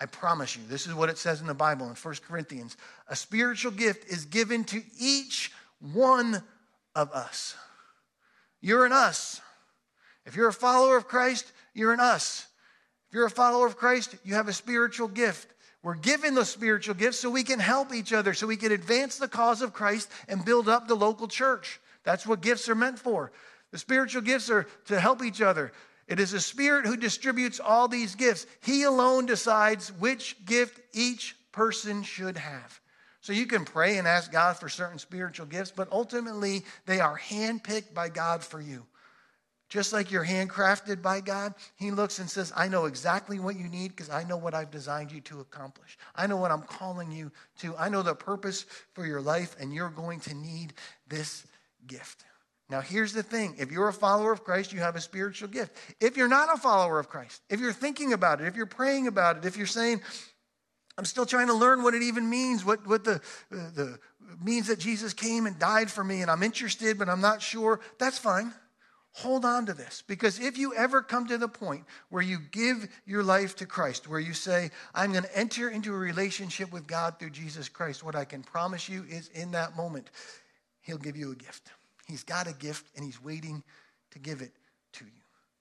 I 0.00 0.06
promise 0.06 0.56
you, 0.56 0.62
this 0.68 0.88
is 0.88 0.94
what 0.94 1.08
it 1.08 1.16
says 1.16 1.40
in 1.40 1.46
the 1.46 1.54
Bible 1.54 1.88
in 1.88 1.94
1 1.94 2.14
Corinthians. 2.26 2.76
A 3.06 3.14
spiritual 3.14 3.70
gift 3.70 4.10
is 4.10 4.24
given 4.24 4.64
to 4.64 4.82
each 4.98 5.52
one 5.78 6.42
of 6.96 7.12
us. 7.12 7.54
You're 8.60 8.84
an 8.84 8.92
us. 8.92 9.40
If 10.26 10.34
you're 10.34 10.48
a 10.48 10.52
follower 10.52 10.96
of 10.96 11.06
Christ, 11.06 11.52
you're 11.72 11.92
an 11.92 12.00
us. 12.00 12.48
If 13.10 13.14
you're 13.14 13.26
a 13.26 13.30
follower 13.30 13.68
of 13.68 13.76
Christ, 13.76 14.16
you 14.24 14.34
have 14.34 14.48
a 14.48 14.52
spiritual 14.52 15.06
gift. 15.06 15.46
We're 15.84 15.94
given 15.94 16.34
those 16.34 16.50
spiritual 16.50 16.96
gifts 16.96 17.20
so 17.20 17.30
we 17.30 17.44
can 17.44 17.60
help 17.60 17.94
each 17.94 18.12
other, 18.12 18.34
so 18.34 18.48
we 18.48 18.56
can 18.56 18.72
advance 18.72 19.18
the 19.18 19.28
cause 19.28 19.62
of 19.62 19.72
Christ 19.72 20.10
and 20.26 20.44
build 20.44 20.68
up 20.68 20.88
the 20.88 20.96
local 20.96 21.28
church. 21.28 21.78
That's 22.04 22.26
what 22.26 22.40
gifts 22.40 22.68
are 22.68 22.74
meant 22.74 22.98
for. 22.98 23.32
The 23.72 23.78
spiritual 23.78 24.22
gifts 24.22 24.50
are 24.50 24.66
to 24.86 25.00
help 25.00 25.22
each 25.22 25.42
other. 25.42 25.72
It 26.06 26.20
is 26.20 26.32
the 26.32 26.40
Spirit 26.40 26.86
who 26.86 26.96
distributes 26.96 27.60
all 27.60 27.88
these 27.88 28.14
gifts. 28.14 28.46
He 28.62 28.82
alone 28.82 29.26
decides 29.26 29.90
which 29.92 30.44
gift 30.44 30.80
each 30.92 31.34
person 31.50 32.02
should 32.02 32.36
have. 32.36 32.80
So 33.20 33.32
you 33.32 33.46
can 33.46 33.64
pray 33.64 33.96
and 33.96 34.06
ask 34.06 34.30
God 34.30 34.58
for 34.58 34.68
certain 34.68 34.98
spiritual 34.98 35.46
gifts, 35.46 35.72
but 35.74 35.90
ultimately 35.90 36.62
they 36.84 37.00
are 37.00 37.18
handpicked 37.18 37.94
by 37.94 38.10
God 38.10 38.44
for 38.44 38.60
you. 38.60 38.84
Just 39.70 39.94
like 39.94 40.10
you're 40.10 40.26
handcrafted 40.26 41.00
by 41.00 41.20
God, 41.20 41.54
He 41.76 41.90
looks 41.90 42.18
and 42.18 42.28
says, 42.28 42.52
I 42.54 42.68
know 42.68 42.84
exactly 42.84 43.38
what 43.38 43.56
you 43.56 43.66
need 43.66 43.88
because 43.88 44.10
I 44.10 44.24
know 44.24 44.36
what 44.36 44.52
I've 44.52 44.70
designed 44.70 45.10
you 45.10 45.22
to 45.22 45.40
accomplish. 45.40 45.96
I 46.14 46.26
know 46.26 46.36
what 46.36 46.50
I'm 46.50 46.62
calling 46.62 47.10
you 47.10 47.32
to. 47.60 47.74
I 47.76 47.88
know 47.88 48.02
the 48.02 48.14
purpose 48.14 48.66
for 48.92 49.06
your 49.06 49.22
life, 49.22 49.56
and 49.58 49.72
you're 49.72 49.88
going 49.88 50.20
to 50.20 50.34
need 50.34 50.74
this 51.08 51.46
gift. 51.86 52.24
Now, 52.70 52.80
here's 52.80 53.12
the 53.12 53.22
thing 53.22 53.56
if 53.58 53.70
you're 53.70 53.88
a 53.88 53.92
follower 53.92 54.32
of 54.32 54.42
Christ, 54.42 54.72
you 54.72 54.80
have 54.80 54.96
a 54.96 55.00
spiritual 55.00 55.48
gift. 55.48 55.76
If 56.00 56.16
you're 56.16 56.28
not 56.28 56.52
a 56.52 56.58
follower 56.58 56.98
of 56.98 57.08
Christ, 57.08 57.42
if 57.50 57.60
you're 57.60 57.72
thinking 57.72 58.12
about 58.12 58.40
it, 58.40 58.46
if 58.46 58.56
you're 58.56 58.66
praying 58.66 59.06
about 59.06 59.36
it, 59.36 59.44
if 59.44 59.56
you're 59.56 59.66
saying, 59.66 60.00
I'm 60.96 61.04
still 61.04 61.26
trying 61.26 61.48
to 61.48 61.54
learn 61.54 61.82
what 61.82 61.94
it 61.94 62.02
even 62.02 62.30
means, 62.30 62.64
what, 62.64 62.86
what 62.86 63.04
the, 63.04 63.16
uh, 63.52 63.70
the 63.74 63.98
means 64.42 64.68
that 64.68 64.78
Jesus 64.78 65.12
came 65.12 65.46
and 65.46 65.58
died 65.58 65.90
for 65.90 66.04
me, 66.04 66.22
and 66.22 66.30
I'm 66.30 66.42
interested, 66.42 66.98
but 66.98 67.08
I'm 67.08 67.20
not 67.20 67.42
sure, 67.42 67.80
that's 67.98 68.18
fine. 68.18 68.52
Hold 69.18 69.44
on 69.44 69.66
to 69.66 69.74
this 69.74 70.02
because 70.08 70.40
if 70.40 70.58
you 70.58 70.74
ever 70.74 71.00
come 71.00 71.28
to 71.28 71.38
the 71.38 71.46
point 71.46 71.84
where 72.08 72.22
you 72.22 72.38
give 72.50 72.88
your 73.06 73.22
life 73.22 73.54
to 73.56 73.66
Christ, 73.66 74.08
where 74.08 74.18
you 74.18 74.32
say, 74.32 74.70
I'm 74.92 75.12
going 75.12 75.22
to 75.22 75.38
enter 75.38 75.70
into 75.70 75.94
a 75.94 75.96
relationship 75.96 76.72
with 76.72 76.88
God 76.88 77.20
through 77.20 77.30
Jesus 77.30 77.68
Christ, 77.68 78.02
what 78.02 78.16
I 78.16 78.24
can 78.24 78.42
promise 78.42 78.88
you 78.88 79.04
is 79.08 79.28
in 79.28 79.52
that 79.52 79.76
moment, 79.76 80.10
He'll 80.84 80.98
give 80.98 81.16
you 81.16 81.32
a 81.32 81.34
gift. 81.34 81.70
He's 82.06 82.22
got 82.22 82.46
a 82.46 82.52
gift 82.52 82.86
and 82.94 83.04
He's 83.04 83.22
waiting 83.22 83.62
to 84.12 84.18
give 84.18 84.40
it 84.40 84.52
to 84.94 85.04
you. 85.04 85.10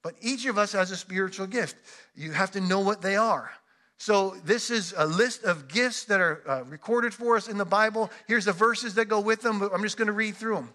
But 0.04 0.16
each 0.22 0.46
of 0.46 0.58
us 0.58 0.74
has 0.74 0.92
a 0.92 0.98
spiritual 0.98 1.48
gift. 1.48 1.76
You 2.16 2.32
have 2.34 2.52
to 2.52 2.62
know 2.62 2.82
what 2.82 3.02
they 3.02 3.16
are. 3.16 3.52
So, 3.98 4.36
this 4.44 4.70
is 4.70 4.94
a 4.98 5.06
list 5.06 5.44
of 5.44 5.70
gifts 5.70 6.06
that 6.06 6.20
are 6.20 6.42
uh, 6.46 6.64
recorded 6.66 7.14
for 7.14 7.38
us 7.38 7.48
in 7.48 7.58
the 7.58 7.66
Bible. 7.66 8.12
Here's 8.28 8.46
the 8.46 8.52
verses 8.52 8.96
that 8.96 9.06
go 9.06 9.22
with 9.22 9.42
them, 9.42 9.60
but 9.60 9.74
I'm 9.74 9.82
just 9.82 9.98
going 9.98 10.08
to 10.08 10.14
read 10.14 10.36
through 10.36 10.56
them. 10.56 10.70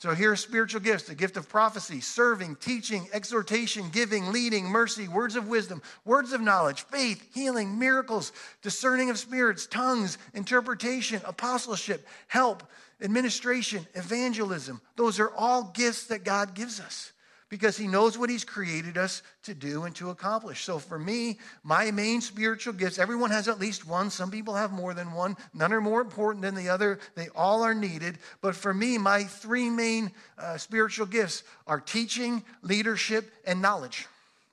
So 0.00 0.14
here 0.14 0.32
are 0.32 0.36
spiritual 0.36 0.80
gifts 0.80 1.04
the 1.04 1.14
gift 1.14 1.36
of 1.36 1.46
prophecy, 1.46 2.00
serving, 2.00 2.56
teaching, 2.56 3.06
exhortation, 3.12 3.90
giving, 3.90 4.32
leading, 4.32 4.64
mercy, 4.64 5.08
words 5.08 5.36
of 5.36 5.46
wisdom, 5.46 5.82
words 6.06 6.32
of 6.32 6.40
knowledge, 6.40 6.82
faith, 6.84 7.22
healing, 7.34 7.78
miracles, 7.78 8.32
discerning 8.62 9.10
of 9.10 9.18
spirits, 9.18 9.66
tongues, 9.66 10.16
interpretation, 10.32 11.20
apostleship, 11.26 12.08
help, 12.28 12.62
administration, 13.02 13.86
evangelism. 13.94 14.80
Those 14.96 15.20
are 15.20 15.30
all 15.36 15.64
gifts 15.74 16.06
that 16.06 16.24
God 16.24 16.54
gives 16.54 16.80
us 16.80 17.12
because 17.50 17.76
he 17.76 17.88
knows 17.88 18.16
what 18.16 18.30
he's 18.30 18.44
created 18.44 18.96
us 18.96 19.22
to 19.42 19.54
do 19.54 19.82
and 19.82 19.94
to 19.96 20.10
accomplish. 20.10 20.64
So 20.64 20.78
for 20.78 20.98
me, 20.98 21.38
my 21.64 21.90
main 21.90 22.20
spiritual 22.20 22.72
gifts, 22.72 22.98
everyone 22.98 23.30
has 23.32 23.48
at 23.48 23.58
least 23.58 23.86
one. 23.86 24.08
Some 24.08 24.30
people 24.30 24.54
have 24.54 24.70
more 24.70 24.94
than 24.94 25.12
one. 25.12 25.36
None 25.52 25.72
are 25.72 25.80
more 25.80 26.00
important 26.00 26.42
than 26.42 26.54
the 26.54 26.68
other. 26.68 27.00
They 27.16 27.28
all 27.34 27.64
are 27.64 27.74
needed. 27.74 28.18
But 28.40 28.54
for 28.54 28.72
me, 28.72 28.98
my 28.98 29.24
three 29.24 29.68
main 29.68 30.12
uh, 30.38 30.58
spiritual 30.58 31.06
gifts 31.06 31.42
are 31.66 31.80
teaching, 31.80 32.44
leadership, 32.62 33.30
and 33.44 33.60
knowledge. 33.60 34.06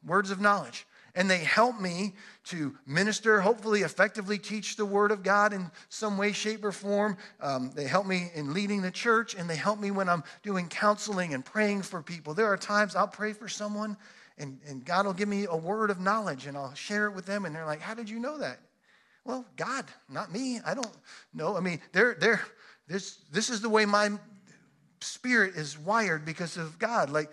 Words 0.04 0.32
of 0.32 0.42
knowledge 0.42 0.86
and 1.18 1.28
they 1.28 1.40
help 1.40 1.82
me 1.82 2.14
to 2.46 2.78
minister, 2.86 3.42
hopefully, 3.42 3.82
effectively 3.82 4.38
teach 4.38 4.76
the 4.76 4.86
Word 4.86 5.10
of 5.10 5.24
God 5.24 5.52
in 5.52 5.72
some 5.90 6.16
way, 6.16 6.32
shape, 6.32 6.64
or 6.64 6.72
form. 6.72 7.18
Um, 7.42 7.72
they 7.74 7.88
help 7.88 8.06
me 8.06 8.30
in 8.36 8.54
leading 8.54 8.84
the 8.84 8.92
church, 8.92 9.34
and 9.34 9.50
they 9.50 9.56
help 9.56 9.80
me 9.80 9.90
when 9.90 10.08
I'm 10.08 10.24
doing 10.44 10.70
counseling 10.70 11.34
and 11.34 11.44
praying 11.44 11.82
for 11.82 12.04
people. 12.04 12.36
There 12.36 12.46
are 12.46 12.56
times 12.56 12.96
I'll 12.96 13.08
pray 13.08 13.34
for 13.34 13.48
someone, 13.48 13.98
and, 14.38 14.60
and 14.68 14.86
God 14.86 15.08
will 15.08 15.14
give 15.14 15.28
me 15.28 15.48
a 15.50 15.58
word 15.58 15.90
of 15.90 16.00
knowledge, 16.00 16.46
and 16.46 16.56
I'll 16.56 16.76
share 16.76 17.08
it 17.08 17.16
with 17.16 17.26
them, 17.26 17.46
and 17.46 17.56
they're 17.56 17.66
like, 17.66 17.82
How 17.82 17.96
did 17.96 18.12
you 18.12 18.20
know 18.20 18.38
that? 18.38 18.60
Well, 19.26 19.44
God, 19.56 19.86
not 20.08 20.32
me. 20.32 20.60
I 20.64 20.76
don't 20.76 20.98
know. 21.34 21.58
I 21.58 21.62
mean, 21.62 21.82
they're, 21.94 22.16
they're, 22.20 22.42
this, 22.88 23.18
this 23.32 23.50
is 23.50 23.60
the 23.60 23.70
way 23.70 23.88
my 23.88 24.12
spirit 25.02 25.56
is 25.56 25.80
wired 25.80 26.26
because 26.26 26.58
of 26.58 26.78
God. 26.78 27.10
Like 27.10 27.32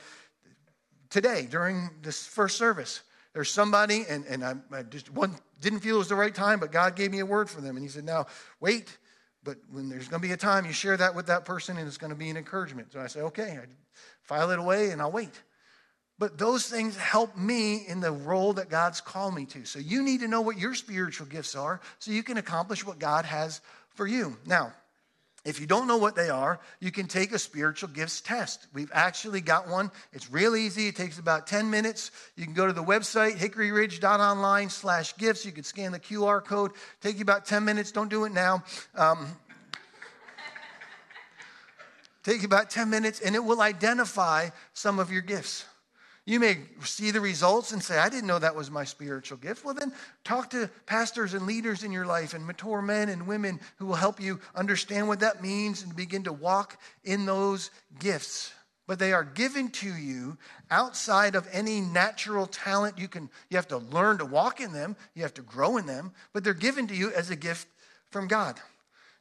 today, 1.10 1.46
during 1.50 1.90
this 2.00 2.26
first 2.26 2.56
service, 2.56 3.02
there's 3.34 3.50
somebody, 3.50 4.04
and, 4.08 4.24
and 4.26 4.44
I, 4.44 4.54
I 4.72 4.82
just 4.84 5.10
one, 5.10 5.36
didn't 5.60 5.80
feel 5.80 5.96
it 5.96 5.98
was 5.98 6.08
the 6.08 6.14
right 6.14 6.34
time, 6.34 6.60
but 6.60 6.70
God 6.72 6.94
gave 6.94 7.10
me 7.10 7.18
a 7.18 7.26
word 7.26 7.50
for 7.50 7.60
them. 7.60 7.76
And 7.76 7.84
He 7.84 7.90
said, 7.90 8.04
Now, 8.04 8.26
wait, 8.60 8.96
but 9.42 9.56
when 9.70 9.88
there's 9.88 10.08
going 10.08 10.22
to 10.22 10.26
be 10.26 10.32
a 10.32 10.36
time, 10.36 10.64
you 10.64 10.72
share 10.72 10.96
that 10.96 11.14
with 11.14 11.26
that 11.26 11.44
person, 11.44 11.76
and 11.76 11.86
it's 11.86 11.98
going 11.98 12.12
to 12.12 12.16
be 12.16 12.30
an 12.30 12.36
encouragement. 12.36 12.92
So 12.92 13.00
I 13.00 13.08
say, 13.08 13.20
Okay, 13.20 13.58
I 13.60 13.66
file 14.22 14.50
it 14.52 14.58
away, 14.58 14.90
and 14.90 15.02
I'll 15.02 15.12
wait. 15.12 15.42
But 16.16 16.38
those 16.38 16.68
things 16.68 16.96
help 16.96 17.36
me 17.36 17.84
in 17.88 18.00
the 18.00 18.12
role 18.12 18.52
that 18.52 18.68
God's 18.70 19.00
called 19.00 19.34
me 19.34 19.46
to. 19.46 19.64
So 19.64 19.80
you 19.80 20.00
need 20.00 20.20
to 20.20 20.28
know 20.28 20.40
what 20.40 20.56
your 20.56 20.74
spiritual 20.74 21.26
gifts 21.26 21.56
are 21.56 21.80
so 21.98 22.12
you 22.12 22.22
can 22.22 22.36
accomplish 22.36 22.86
what 22.86 23.00
God 23.00 23.24
has 23.24 23.60
for 23.94 24.06
you. 24.06 24.36
Now, 24.46 24.72
if 25.44 25.60
you 25.60 25.66
don't 25.66 25.86
know 25.86 25.98
what 25.98 26.16
they 26.16 26.30
are, 26.30 26.58
you 26.80 26.90
can 26.90 27.06
take 27.06 27.32
a 27.32 27.38
spiritual 27.38 27.90
gifts 27.90 28.22
test. 28.22 28.66
We've 28.72 28.90
actually 28.94 29.42
got 29.42 29.68
one. 29.68 29.90
It's 30.14 30.30
real 30.30 30.56
easy. 30.56 30.88
It 30.88 30.96
takes 30.96 31.18
about 31.18 31.46
10 31.46 31.68
minutes. 31.68 32.10
You 32.34 32.44
can 32.44 32.54
go 32.54 32.66
to 32.66 32.72
the 32.72 32.82
website, 32.82 33.36
hickoryridge.online 33.36 34.70
slash 34.70 35.14
gifts. 35.18 35.44
You 35.44 35.52
can 35.52 35.64
scan 35.64 35.92
the 35.92 36.00
QR 36.00 36.42
code. 36.42 36.72
Take 37.02 37.16
you 37.16 37.22
about 37.22 37.44
10 37.44 37.62
minutes. 37.62 37.92
Don't 37.92 38.08
do 38.08 38.24
it 38.24 38.32
now. 38.32 38.64
Um, 38.94 39.26
take 42.22 42.40
you 42.40 42.46
about 42.46 42.70
10 42.70 42.88
minutes, 42.88 43.20
and 43.20 43.34
it 43.34 43.44
will 43.44 43.60
identify 43.60 44.48
some 44.72 44.98
of 44.98 45.12
your 45.12 45.22
gifts. 45.22 45.66
You 46.26 46.40
may 46.40 46.58
see 46.82 47.10
the 47.10 47.20
results 47.20 47.72
and 47.72 47.82
say, 47.82 47.98
I 47.98 48.08
didn't 48.08 48.26
know 48.26 48.38
that 48.38 48.56
was 48.56 48.70
my 48.70 48.84
spiritual 48.84 49.36
gift. 49.36 49.62
Well, 49.62 49.74
then 49.74 49.92
talk 50.24 50.50
to 50.50 50.70
pastors 50.86 51.34
and 51.34 51.46
leaders 51.46 51.84
in 51.84 51.92
your 51.92 52.06
life 52.06 52.32
and 52.32 52.46
mature 52.46 52.80
men 52.80 53.10
and 53.10 53.26
women 53.26 53.60
who 53.76 53.86
will 53.86 53.94
help 53.94 54.20
you 54.20 54.40
understand 54.54 55.06
what 55.06 55.20
that 55.20 55.42
means 55.42 55.82
and 55.82 55.94
begin 55.94 56.24
to 56.24 56.32
walk 56.32 56.80
in 57.04 57.26
those 57.26 57.70
gifts. 57.98 58.54
But 58.86 58.98
they 58.98 59.12
are 59.12 59.24
given 59.24 59.70
to 59.72 59.88
you 59.88 60.38
outside 60.70 61.34
of 61.34 61.46
any 61.52 61.82
natural 61.82 62.46
talent. 62.46 62.98
You 62.98 63.08
can 63.08 63.28
you 63.50 63.56
have 63.56 63.68
to 63.68 63.78
learn 63.78 64.18
to 64.18 64.24
walk 64.24 64.60
in 64.60 64.72
them, 64.72 64.96
you 65.14 65.22
have 65.22 65.34
to 65.34 65.42
grow 65.42 65.76
in 65.76 65.86
them, 65.86 66.12
but 66.32 66.42
they're 66.42 66.54
given 66.54 66.86
to 66.86 66.94
you 66.94 67.10
as 67.12 67.30
a 67.30 67.36
gift 67.36 67.68
from 68.10 68.28
God. 68.28 68.58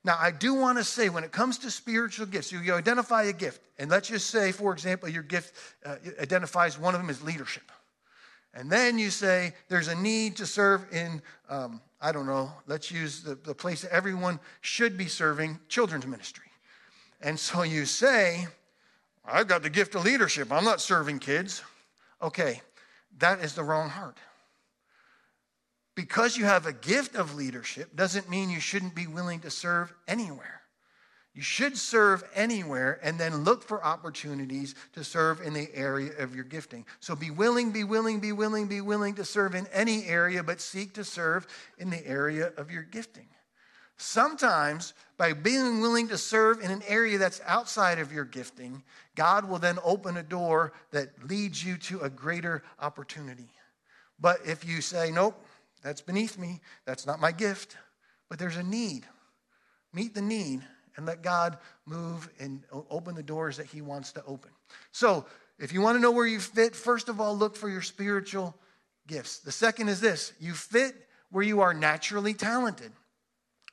Now, 0.06 0.18
I 0.20 0.32
do 0.32 0.54
want 0.54 0.78
to 0.78 0.84
say 0.84 1.10
when 1.10 1.24
it 1.24 1.32
comes 1.32 1.58
to 1.60 1.72
spiritual 1.72 2.26
gifts, 2.26 2.52
you, 2.52 2.74
identify 2.74 3.24
a 3.24 3.34
gift, 3.34 3.62
and 3.80 3.90
let's 3.90 4.10
just 4.10 4.30
say, 4.30 4.52
for 4.52 4.74
example, 4.74 5.08
your 5.08 5.24
gift 5.24 5.56
uh, 5.86 5.96
identifies 6.20 6.78
one 6.78 6.94
of 6.94 7.00
them 7.00 7.10
as 7.10 7.22
leadership. 7.22 7.72
And 8.54 8.70
then 8.70 9.00
you 9.00 9.10
say 9.10 9.54
there's 9.70 9.88
a 9.88 9.96
need 9.96 10.36
to 10.38 10.46
serve 10.46 10.86
in, 10.92 11.22
um, 11.50 11.82
I 12.02 12.12
don't 12.12 12.26
know, 12.26 12.52
let's 12.68 12.92
use 12.92 13.22
the, 13.22 13.36
the 13.36 13.56
place 13.56 13.82
that 13.82 13.94
everyone 13.94 14.40
should 14.62 14.98
be 14.98 15.08
serving 15.08 15.60
children's 15.70 16.06
ministry. 16.06 16.52
And 17.22 17.40
so 17.40 17.64
you 17.64 17.86
say, 17.86 18.48
I've 19.26 19.48
got 19.48 19.64
the 19.64 19.70
gift 19.70 19.96
of 19.96 20.04
leadership, 20.04 20.52
I'm 20.52 20.66
not 20.66 20.82
serving 20.82 21.20
kids. 21.20 21.64
Okay, 22.22 22.62
that 23.20 23.40
is 23.40 23.54
the 23.54 23.64
wrong 23.64 23.90
heart 23.90 24.18
because 25.96 26.38
you 26.38 26.46
have 26.46 26.66
a 26.66 26.74
gift 26.74 27.16
of 27.16 27.36
leadership 27.36 27.96
doesn't 27.96 28.30
mean 28.30 28.50
you 28.50 28.60
shouldn't 28.60 28.96
be 28.96 29.08
willing 29.08 29.40
to 29.42 29.52
serve 29.52 29.94
anywhere. 30.08 30.62
You 31.36 31.42
should 31.42 31.78
serve 31.78 32.24
anywhere 32.36 33.00
and 33.02 33.20
then 33.20 33.44
look 33.44 33.64
for 33.64 33.84
opportunities 33.84 34.76
to 34.94 35.04
serve 35.04 35.42
in 35.42 35.54
the 35.54 35.68
area 35.74 36.12
of 36.20 36.36
your 36.36 36.44
gifting. 36.44 36.86
So 37.00 37.16
be 37.16 37.32
willing, 37.32 37.72
be 37.72 37.84
willing, 37.84 38.20
be 38.20 38.32
willing, 38.32 38.68
be 38.68 38.82
willing 38.82 39.16
to 39.16 39.26
serve 39.26 39.56
in 39.56 39.66
any 39.74 40.06
area, 40.06 40.44
but 40.44 40.62
seek 40.62 40.94
to 40.94 41.04
serve 41.04 41.48
in 41.80 41.90
the 41.90 42.06
area 42.06 42.52
of 42.58 42.70
your 42.70 42.84
gifting. 42.84 43.26
Sometimes, 43.98 44.94
by 45.18 45.34
being 45.34 45.82
willing 45.82 46.08
to 46.10 46.18
serve 46.18 46.62
in 46.62 46.70
an 46.70 46.84
area 46.88 47.18
that's 47.18 47.42
outside 47.46 48.00
of 48.00 48.12
your 48.12 48.26
gifting, 48.26 48.84
God 49.16 49.48
will 49.48 49.60
then 49.60 49.80
open 49.84 50.18
a 50.18 50.24
door 50.24 50.74
that 50.92 51.28
leads 51.28 51.64
you 51.64 51.78
to 51.78 52.02
a 52.02 52.10
greater 52.10 52.64
opportunity. 52.80 53.50
But 54.20 54.40
if 54.46 54.66
you 54.66 54.82
say, 54.82 55.12
nope, 55.12 55.44
that's 55.84 56.02
beneath 56.02 56.38
me. 56.38 56.62
That's 56.86 57.06
not 57.06 57.20
my 57.20 57.32
gift. 57.32 57.76
But 58.30 58.40
there's 58.40 58.58
a 58.58 58.64
need. 58.64 59.06
Meet 59.94 60.16
the 60.16 60.22
need 60.22 60.62
and 60.96 61.06
let 61.06 61.22
God 61.22 61.58
move 61.86 62.30
and 62.40 62.64
open 62.90 63.16
the 63.16 63.24
doors 63.24 63.58
that 63.58 63.68
He 63.68 63.82
wants 63.82 64.14
to 64.14 64.24
open. 64.26 64.52
So, 64.92 65.26
if 65.60 65.72
you 65.72 65.82
want 65.82 65.98
to 65.98 66.02
know 66.02 66.12
where 66.12 66.26
you 66.26 66.40
fit, 66.40 66.76
first 66.76 67.10
of 67.10 67.22
all, 67.22 67.38
look 67.38 67.56
for 67.56 67.70
your 67.70 67.82
spiritual 67.82 68.56
gifts. 69.08 69.40
The 69.40 69.52
second 69.52 69.90
is 69.90 70.02
this 70.02 70.34
you 70.40 70.54
fit 70.54 70.96
where 71.30 71.44
you 71.44 71.62
are 71.62 71.74
naturally 71.74 72.34
talented. 72.34 72.92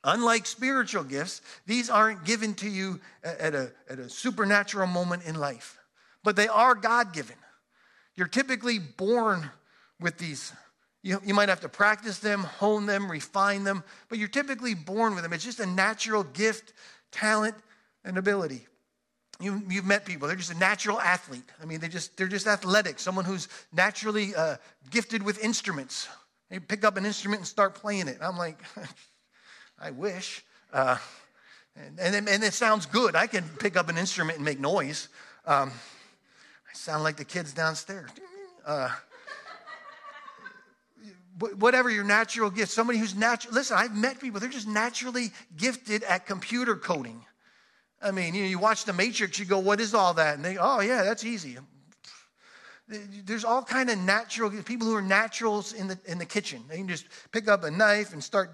Unlike 0.03 0.47
spiritual 0.47 1.05
gifts, 1.05 1.43
these 1.67 1.91
aren't 1.91 2.25
given 2.25 2.55
to 2.55 2.69
you 2.69 3.01
at 3.23 3.55
a, 3.55 3.71
at 3.89 3.99
a 3.99 4.09
supernatural 4.09 4.87
moment 4.87 5.25
in 5.25 5.35
life, 5.35 5.79
but 6.25 6.37
they 6.37 6.49
are 6.49 6.75
God 6.75 7.13
given. 7.13 7.37
You're 8.15 8.27
typically 8.27 8.79
born 8.79 9.51
with 10.01 10.17
these 10.17 10.53
You, 11.03 11.21
you 11.25 11.33
might 11.33 11.49
have 11.49 11.61
to 11.61 11.69
practice 11.69 12.19
them, 12.19 12.41
hone 12.43 12.87
them, 12.87 13.11
refine 13.11 13.65
them, 13.65 13.83
but 14.09 14.19
you're 14.19 14.29
typically 14.29 14.75
born 14.75 15.15
with 15.15 15.23
them. 15.23 15.33
It's 15.33 15.45
just 15.45 15.61
a 15.61 15.67
natural 15.67 16.25
gift, 16.25 16.75
talent, 17.11 17.55
and 18.05 18.19
ability. 18.19 18.67
You, 19.41 19.63
you've 19.71 19.87
met 19.87 20.05
people, 20.05 20.29
they're 20.29 20.37
just 20.37 20.53
a 20.53 20.59
natural 20.59 21.01
athlete. 21.01 21.51
I 21.63 21.65
mean, 21.65 21.81
they 21.81 21.89
just, 21.89 22.17
they're 22.19 22.29
just 22.29 22.47
athletic, 22.47 22.99
someone 22.99 23.25
who's 23.25 23.49
naturally 23.73 24.35
uh, 24.35 24.57
gifted 24.91 25.23
with 25.23 25.43
instruments. 25.43 26.09
They 26.51 26.59
pick 26.59 26.85
up 26.85 26.99
an 26.99 27.07
instrument 27.07 27.41
and 27.41 27.47
start 27.47 27.75
playing 27.75 28.09
it. 28.09 28.19
I'm 28.21 28.37
like, 28.37 28.59
I 29.79 29.93
wish. 29.93 30.45
Uh, 30.71 30.99
and, 31.77 32.15
and, 32.15 32.29
and, 32.29 32.45
it 32.45 32.53
sounds 32.53 32.85
good. 32.85 33.17
I 33.17 33.27
can 33.27 33.45
pick 33.59 33.77
up 33.77 33.89
an 33.89 33.97
instrument 33.97 34.37
and 34.37 34.45
make 34.45 34.61
noise. 34.61 35.09
Um, 35.47 35.71
I 35.71 36.75
sound 36.75 37.03
like 37.03 37.17
the 37.17 37.25
kids 37.25 37.53
downstairs. 37.55 38.11
Uh, 38.67 38.91
whatever 41.41 41.91
your 41.91 42.05
natural 42.05 42.51
gift, 42.51 42.71
somebody 42.71 42.99
who's 42.99 43.15
natural. 43.15 43.55
Listen, 43.55 43.77
I've 43.79 43.97
met 43.97 44.21
people, 44.21 44.41
they're 44.41 44.49
just 44.49 44.69
naturally 44.69 45.31
gifted 45.57 46.03
at 46.05 46.27
computer 46.27 46.77
coding. 46.77 47.25
I 48.03 48.11
mean, 48.11 48.35
you, 48.35 48.43
know, 48.43 48.49
you 48.49 48.59
watch 48.59 48.85
The 48.85 48.93
Matrix, 48.93 49.39
you 49.39 49.45
go, 49.45 49.59
what 49.59 49.81
is 49.81 49.95
all 49.95 50.15
that? 50.15 50.37
And 50.37 50.45
they, 50.45 50.57
oh, 50.59 50.81
yeah, 50.81 51.03
that's 51.03 51.25
easy. 51.25 51.59
There's 52.89 53.45
all 53.45 53.63
kind 53.63 53.89
of 53.89 53.99
natural 53.99 54.51
people 54.51 54.87
who 54.87 54.97
are 54.97 55.03
naturals 55.03 55.73
in 55.73 55.87
the 55.87 55.97
in 56.07 56.19
the 56.19 56.27
kitchen. 56.27 56.65
They 56.69 56.77
can 56.77 56.89
just 56.89 57.07
pick 57.31 57.47
up 57.47 57.63
a 57.63 57.71
knife 57.71 58.13
and 58.13 58.25
start 58.25 58.51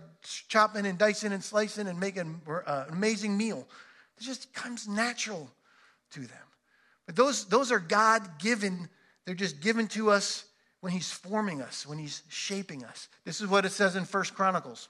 chopping 0.48 0.84
and 0.84 0.98
dicing 0.98 1.32
and 1.32 1.42
slicing 1.42 1.86
and 1.88 1.98
making 1.98 2.42
uh, 2.46 2.84
an 2.86 2.92
amazing 2.92 3.38
meal. 3.38 3.66
It 4.18 4.24
just 4.24 4.52
comes 4.52 4.86
natural 4.86 5.50
to 6.10 6.20
them. 6.20 6.46
But 7.06 7.16
those 7.16 7.46
those 7.46 7.72
are 7.72 7.78
God 7.78 8.38
given. 8.38 8.90
They're 9.24 9.34
just 9.34 9.60
given 9.60 9.86
to 9.88 10.10
us 10.10 10.44
when 10.80 10.92
He's 10.92 11.10
forming 11.10 11.62
us, 11.62 11.86
when 11.86 11.98
He's 11.98 12.22
shaping 12.28 12.84
us. 12.84 13.08
This 13.24 13.40
is 13.40 13.48
what 13.48 13.64
it 13.64 13.72
says 13.72 13.96
in 13.96 14.04
First 14.04 14.34
Chronicles. 14.34 14.88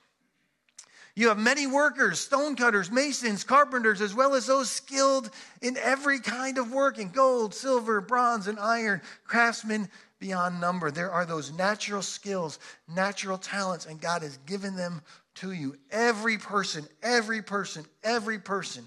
You 1.17 1.29
have 1.29 1.39
many 1.39 1.67
workers, 1.67 2.21
stonecutters, 2.21 2.91
masons, 2.91 3.43
carpenters, 3.43 4.03
as 4.03 4.15
well 4.15 4.35
as 4.35 4.47
those 4.47 4.71
skilled 4.71 5.31
in 5.63 5.79
every 5.79 6.21
kind 6.21 6.59
of 6.59 6.73
work 6.73 6.99
in 6.99 7.09
gold, 7.09 7.55
silver, 7.55 8.03
bronze, 8.03 8.49
and 8.49 8.59
iron, 8.59 9.01
craftsmen 9.25 9.89
beyond 10.19 10.61
number. 10.61 10.91
There 10.91 11.11
are 11.11 11.25
those 11.25 11.51
natural 11.53 12.03
skills, 12.03 12.59
natural 12.95 13.39
talents, 13.39 13.87
and 13.87 13.99
God 13.99 14.21
has 14.21 14.37
given 14.47 14.77
them 14.77 15.01
to 15.37 15.53
you. 15.53 15.77
Every 15.91 16.37
person, 16.37 16.87
every 17.03 17.41
person, 17.41 17.87
every 18.05 18.39
person. 18.39 18.87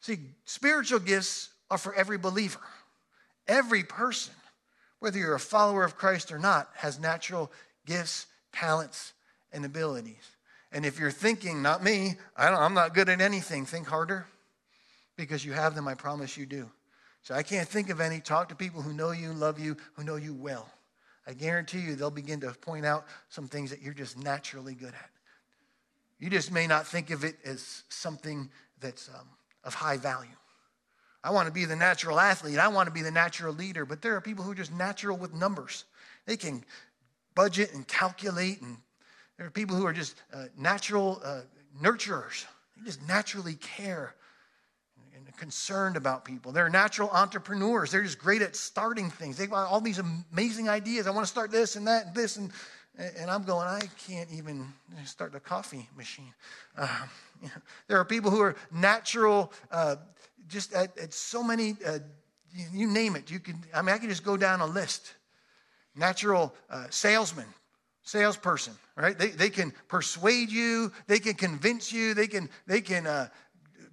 See, 0.00 0.18
spiritual 0.46 1.00
gifts 1.00 1.50
are 1.70 1.78
for 1.78 1.94
every 1.94 2.16
believer. 2.16 2.60
Every 3.46 3.82
person, 3.82 4.34
whether 5.00 5.18
you're 5.18 5.34
a 5.34 5.40
follower 5.40 5.84
of 5.84 5.96
Christ 5.96 6.32
or 6.32 6.38
not, 6.38 6.68
has 6.74 6.98
natural 6.98 7.52
gifts, 7.86 8.26
talents, 8.52 9.12
and 9.52 9.64
abilities. 9.64 10.30
And 10.72 10.84
if 10.84 10.98
you're 10.98 11.10
thinking, 11.10 11.62
not 11.62 11.82
me, 11.82 12.14
I 12.36 12.48
am 12.48 12.74
not 12.74 12.94
good 12.94 13.08
at 13.08 13.20
anything, 13.20 13.66
think 13.66 13.86
harder 13.86 14.26
because 15.16 15.44
you 15.44 15.52
have 15.52 15.74
them, 15.74 15.88
I 15.88 15.94
promise 15.94 16.36
you 16.36 16.46
do. 16.46 16.70
So 17.22 17.34
I 17.34 17.42
can't 17.42 17.68
think 17.68 17.90
of 17.90 18.00
any. 18.00 18.20
Talk 18.20 18.50
to 18.50 18.54
people 18.54 18.82
who 18.82 18.92
know 18.92 19.10
you, 19.10 19.32
love 19.32 19.58
you, 19.58 19.76
who 19.94 20.04
know 20.04 20.16
you 20.16 20.34
well. 20.34 20.68
I 21.26 21.32
guarantee 21.32 21.80
you 21.80 21.96
they'll 21.96 22.10
begin 22.10 22.40
to 22.40 22.52
point 22.52 22.86
out 22.86 23.06
some 23.30 23.48
things 23.48 23.70
that 23.70 23.82
you're 23.82 23.94
just 23.94 24.16
naturally 24.16 24.74
good 24.74 24.94
at. 24.94 25.10
You 26.20 26.30
just 26.30 26.52
may 26.52 26.66
not 26.66 26.86
think 26.86 27.10
of 27.10 27.24
it 27.24 27.36
as 27.44 27.82
something 27.88 28.48
that's 28.80 29.08
um, 29.08 29.26
of 29.64 29.74
high 29.74 29.96
value. 29.96 30.30
I 31.26 31.30
want 31.30 31.46
to 31.46 31.52
be 31.52 31.64
the 31.64 31.74
natural 31.74 32.20
athlete. 32.20 32.58
I 32.58 32.68
want 32.68 32.86
to 32.86 32.92
be 32.92 33.02
the 33.02 33.10
natural 33.10 33.52
leader. 33.52 33.84
But 33.84 34.00
there 34.00 34.14
are 34.14 34.20
people 34.20 34.44
who 34.44 34.52
are 34.52 34.54
just 34.54 34.72
natural 34.72 35.16
with 35.16 35.34
numbers. 35.34 35.84
They 36.24 36.36
can 36.36 36.64
budget 37.34 37.74
and 37.74 37.86
calculate 37.86 38.62
and 38.62 38.76
there 39.36 39.46
are 39.46 39.50
people 39.50 39.76
who 39.76 39.84
are 39.86 39.92
just 39.92 40.14
uh, 40.32 40.44
natural 40.56 41.20
uh, 41.24 41.40
nurturers. 41.82 42.46
They 42.76 42.84
just 42.84 43.06
naturally 43.08 43.54
care 43.54 44.14
and 45.14 45.36
concerned 45.36 45.96
about 45.96 46.24
people. 46.24 46.52
They're 46.52 46.70
natural 46.70 47.10
entrepreneurs. 47.10 47.90
They're 47.90 48.04
just 48.04 48.18
great 48.18 48.40
at 48.40 48.54
starting 48.54 49.10
things. 49.10 49.36
They've 49.36 49.50
got 49.50 49.66
all 49.66 49.80
these 49.80 50.00
amazing 50.32 50.68
ideas. 50.68 51.06
I 51.06 51.10
want 51.10 51.26
to 51.26 51.30
start 51.30 51.50
this 51.50 51.76
and 51.76 51.86
that 51.86 52.06
and 52.06 52.14
this. 52.14 52.36
And, 52.36 52.50
and 52.98 53.30
I'm 53.30 53.42
going, 53.42 53.68
I 53.68 53.82
can't 54.06 54.30
even 54.32 54.66
start 55.04 55.34
a 55.34 55.40
coffee 55.40 55.88
machine. 55.96 56.32
Uh, 56.78 56.88
you 57.42 57.48
know, 57.48 57.62
there 57.88 57.98
are 57.98 58.04
people 58.04 58.30
who 58.30 58.40
are 58.40 58.56
natural, 58.72 59.52
uh, 59.70 59.96
just 60.48 60.72
at, 60.72 60.96
at, 60.98 61.12
so 61.12 61.42
many, 61.42 61.76
uh, 61.86 61.98
you, 62.72 62.86
name 62.86 63.16
it. 63.16 63.30
You 63.30 63.40
can, 63.40 63.62
I 63.74 63.82
mean, 63.82 63.94
I 63.94 63.98
can 63.98 64.08
just 64.08 64.24
go 64.24 64.36
down 64.36 64.60
a 64.60 64.66
list. 64.66 65.14
Natural 65.94 66.54
uh, 66.70 66.86
salesmen 66.90 67.46
salesperson, 68.06 68.72
right? 68.94 69.18
They, 69.18 69.28
they 69.30 69.50
can 69.50 69.72
persuade 69.88 70.50
you, 70.50 70.92
they 71.08 71.18
can 71.18 71.34
convince 71.34 71.92
you, 71.92 72.14
they 72.14 72.28
can, 72.28 72.48
they 72.66 72.80
can 72.80 73.04
uh, 73.06 73.28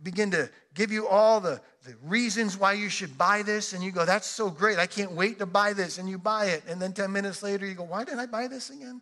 begin 0.04 0.30
to 0.32 0.50
give 0.76 0.92
you 0.92 1.08
all 1.08 1.40
the, 1.40 1.60
the 1.84 1.96
reasons 2.04 2.58
why 2.58 2.74
you 2.74 2.90
should 2.90 3.18
buy 3.18 3.42
this. 3.42 3.74
And 3.74 3.84
you 3.84 3.92
go, 3.92 4.06
that's 4.06 4.28
so 4.28 4.50
great. 4.50 4.78
I 4.78 4.86
can't 4.86 5.12
wait 5.14 5.40
to 5.40 5.46
buy 5.46 5.74
this. 5.74 5.98
And 5.98 6.08
you 6.08 6.18
buy 6.18 6.46
it. 6.46 6.64
And 6.68 6.82
then 6.82 6.94
10 6.94 7.12
minutes 7.12 7.42
later, 7.42 7.66
you 7.66 7.74
go, 7.74 7.84
why 7.84 8.04
did 8.04 8.20
I 8.20 8.28
buy 8.28 8.48
this 8.48 8.70
again? 8.70 9.02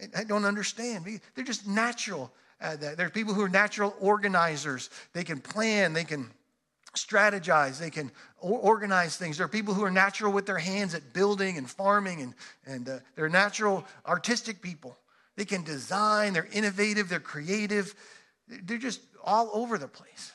I, 0.00 0.20
I 0.20 0.24
don't 0.24 0.46
understand. 0.46 1.04
They're 1.34 1.44
just 1.44 1.66
natural. 1.66 2.32
Uh, 2.60 2.76
there's 2.76 3.10
people 3.10 3.34
who 3.34 3.42
are 3.42 3.48
natural 3.48 3.94
organizers. 4.00 4.88
They 5.12 5.24
can 5.24 5.40
plan, 5.40 5.92
they 5.92 6.04
can 6.04 6.30
strategize, 6.94 7.78
they 7.78 7.90
can 7.90 8.10
organize 8.38 9.16
things. 9.16 9.36
There 9.36 9.46
are 9.46 9.48
people 9.48 9.74
who 9.74 9.84
are 9.84 9.90
natural 9.90 10.32
with 10.32 10.46
their 10.46 10.58
hands 10.58 10.94
at 10.94 11.12
building 11.12 11.58
and 11.58 11.68
farming, 11.70 12.20
and, 12.22 12.34
and 12.66 12.88
uh, 12.88 12.98
they're 13.14 13.28
natural 13.28 13.84
artistic 14.06 14.60
people. 14.60 14.96
They 15.36 15.44
can 15.44 15.62
design, 15.62 16.32
they're 16.32 16.48
innovative, 16.52 17.08
they're 17.08 17.20
creative, 17.20 17.94
they're 18.46 18.78
just 18.78 19.00
all 19.24 19.50
over 19.52 19.78
the 19.78 19.88
place. 19.88 20.32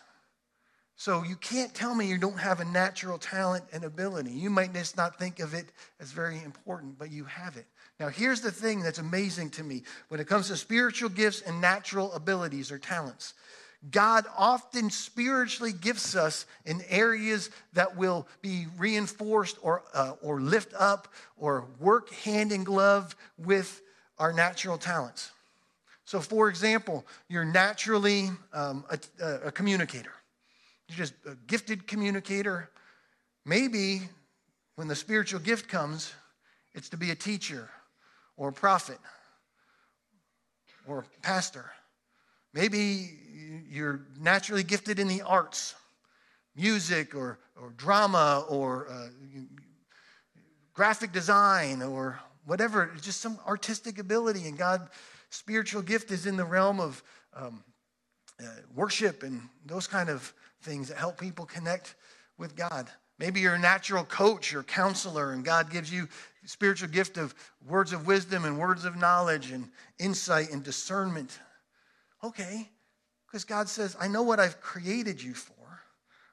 So 0.98 1.24
you 1.24 1.36
can't 1.36 1.74
tell 1.74 1.94
me 1.94 2.08
you 2.08 2.18
don't 2.18 2.40
have 2.40 2.62
a 2.62 2.66
natural 2.66 3.18
talent 3.18 3.66
and 3.74 3.84
ability. 3.84 4.32
You 4.32 4.50
might 4.50 4.74
just 4.74 4.96
not 4.96 5.20
think 5.20 5.40
of 5.40 5.54
it 5.54 5.66
as 6.00 6.12
very 6.12 6.42
important, 6.42 6.98
but 6.98 7.12
you 7.12 7.26
have 7.26 7.58
it. 7.58 7.66
Now, 8.00 8.08
here's 8.08 8.42
the 8.42 8.52
thing 8.52 8.82
that's 8.82 9.00
amazing 9.00 9.50
to 9.52 9.64
me 9.64 9.84
when 10.08 10.20
it 10.20 10.28
comes 10.28 10.48
to 10.48 10.56
spiritual 10.56 11.10
gifts 11.10 11.42
and 11.42 11.60
natural 11.60 12.14
abilities 12.14 12.72
or 12.72 12.78
talents. 12.78 13.34
God 13.92 14.26
often 14.38 14.90
spiritually 14.90 15.74
gifts 15.74 16.16
us 16.16 16.46
in 16.66 16.82
areas 16.90 17.50
that 17.74 17.96
will 17.98 18.28
be 18.42 18.68
reinforced 18.78 19.58
or, 19.62 19.84
uh, 19.94 20.14
or 20.22 20.42
lift 20.42 20.74
up 20.78 21.08
or 21.38 21.66
work 21.80 22.12
hand 22.12 22.52
in 22.52 22.64
glove 22.64 23.16
with 23.38 23.82
our 24.18 24.34
natural 24.34 24.78
talents. 24.78 25.32
So, 26.06 26.20
for 26.20 26.50
example, 26.50 27.06
you're 27.28 27.46
naturally 27.46 28.30
um, 28.54 28.86
a, 28.90 29.26
a 29.46 29.52
communicator, 29.52 30.14
you're 30.88 30.98
just 30.98 31.14
a 31.26 31.36
gifted 31.48 31.88
communicator. 31.88 32.70
Maybe 33.48 34.02
when 34.76 34.88
the 34.88 34.96
spiritual 34.96 35.40
gift 35.40 35.68
comes, 35.68 36.14
it's 36.74 36.90
to 36.90 36.98
be 36.98 37.12
a 37.12 37.16
teacher 37.16 37.70
or 38.38 38.50
a 38.50 38.54
prophet 38.54 38.98
or 40.88 41.00
a 41.00 41.22
pastor. 41.22 41.72
Maybe 42.56 43.10
you're 43.70 44.06
naturally 44.18 44.64
gifted 44.64 44.98
in 44.98 45.10
the 45.10 45.22
arts, 45.24 45.76
music 46.56 47.14
or, 47.14 47.38
or 47.62 47.72
drama 47.72 48.46
or 48.48 48.88
uh, 48.90 49.08
graphic 50.74 51.12
design 51.12 51.82
or 51.82 52.18
whatever, 52.46 52.94
just 53.02 53.20
some 53.20 53.38
artistic 53.46 54.00
ability. 54.00 54.48
And 54.48 54.58
God's 54.58 54.88
spiritual 55.30 55.82
gift 55.82 56.12
is 56.12 56.26
in 56.26 56.38
the 56.38 56.46
realm 56.46 56.80
of 56.80 57.04
um, 57.36 57.62
uh, 58.42 58.48
worship 58.74 59.24
and 59.24 59.42
those 59.66 59.86
kind 59.86 60.10
of 60.10 60.34
things 60.62 60.88
that 60.88 60.98
help 60.98 61.20
people 61.20 61.46
connect 61.46 61.96
with 62.38 62.56
God. 62.56 62.88
Maybe 63.20 63.42
you're 63.42 63.56
a 63.56 63.60
natural 63.60 64.06
coach 64.06 64.54
or 64.54 64.64
counselor, 64.64 65.34
and 65.34 65.44
God 65.44 65.70
gives 65.70 65.92
you 65.92 66.08
spiritual 66.46 66.88
gift 66.88 67.18
of 67.18 67.36
words 67.68 67.92
of 67.92 68.08
wisdom 68.08 68.46
and 68.46 68.58
words 68.58 68.86
of 68.86 68.96
knowledge 68.96 69.52
and 69.52 69.70
insight 70.00 70.52
and 70.52 70.64
discernment. 70.64 71.38
Okay, 72.26 72.68
because 73.28 73.44
God 73.44 73.70
says, 73.70 73.96
I 74.00 74.08
know 74.08 74.24
what 74.24 74.40
I've 74.40 74.60
created 74.60 75.22
you 75.22 75.36
for. 75.36 75.54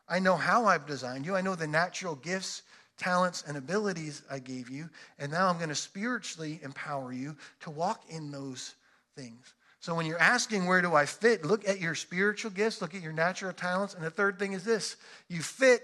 I 0.08 0.20
know 0.20 0.36
how 0.36 0.64
I've 0.64 0.86
designed 0.86 1.26
you. 1.26 1.36
I 1.36 1.42
know 1.42 1.54
the 1.54 1.66
natural 1.66 2.14
gifts, 2.14 2.62
talents, 2.96 3.44
and 3.46 3.58
abilities 3.58 4.22
I 4.30 4.38
gave 4.38 4.70
you. 4.70 4.88
And 5.18 5.30
now 5.30 5.48
I'm 5.48 5.58
going 5.58 5.68
to 5.68 5.74
spiritually 5.74 6.60
empower 6.62 7.12
you 7.12 7.36
to 7.60 7.70
walk 7.70 8.04
in 8.08 8.30
those 8.30 8.74
things. 9.16 9.52
So 9.80 9.94
when 9.94 10.06
you're 10.06 10.18
asking, 10.18 10.64
where 10.64 10.80
do 10.80 10.94
I 10.94 11.04
fit? 11.04 11.44
Look 11.44 11.68
at 11.68 11.78
your 11.78 11.94
spiritual 11.94 12.52
gifts, 12.52 12.80
look 12.80 12.94
at 12.94 13.02
your 13.02 13.12
natural 13.12 13.52
talents. 13.52 13.92
And 13.92 14.02
the 14.02 14.10
third 14.10 14.38
thing 14.38 14.54
is 14.54 14.64
this 14.64 14.96
you 15.28 15.42
fit 15.42 15.82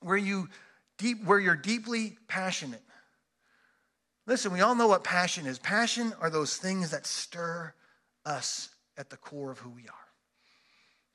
where, 0.00 0.16
you 0.16 0.48
deep, 0.98 1.24
where 1.24 1.38
you're 1.38 1.54
deeply 1.54 2.16
passionate. 2.26 2.82
Listen, 4.26 4.52
we 4.52 4.62
all 4.62 4.74
know 4.74 4.88
what 4.88 5.04
passion 5.04 5.46
is. 5.46 5.60
Passion 5.60 6.12
are 6.20 6.28
those 6.28 6.56
things 6.56 6.90
that 6.90 7.06
stir 7.06 7.72
us 8.24 8.70
at 8.98 9.10
the 9.10 9.16
core 9.16 9.50
of 9.50 9.58
who 9.58 9.70
we 9.70 9.82
are, 9.82 10.08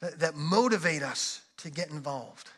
that, 0.02 0.20
that 0.20 0.36
motivate 0.36 1.04
us 1.04 1.41
to 1.58 1.70
get 1.70 1.89
involved. 1.89 2.50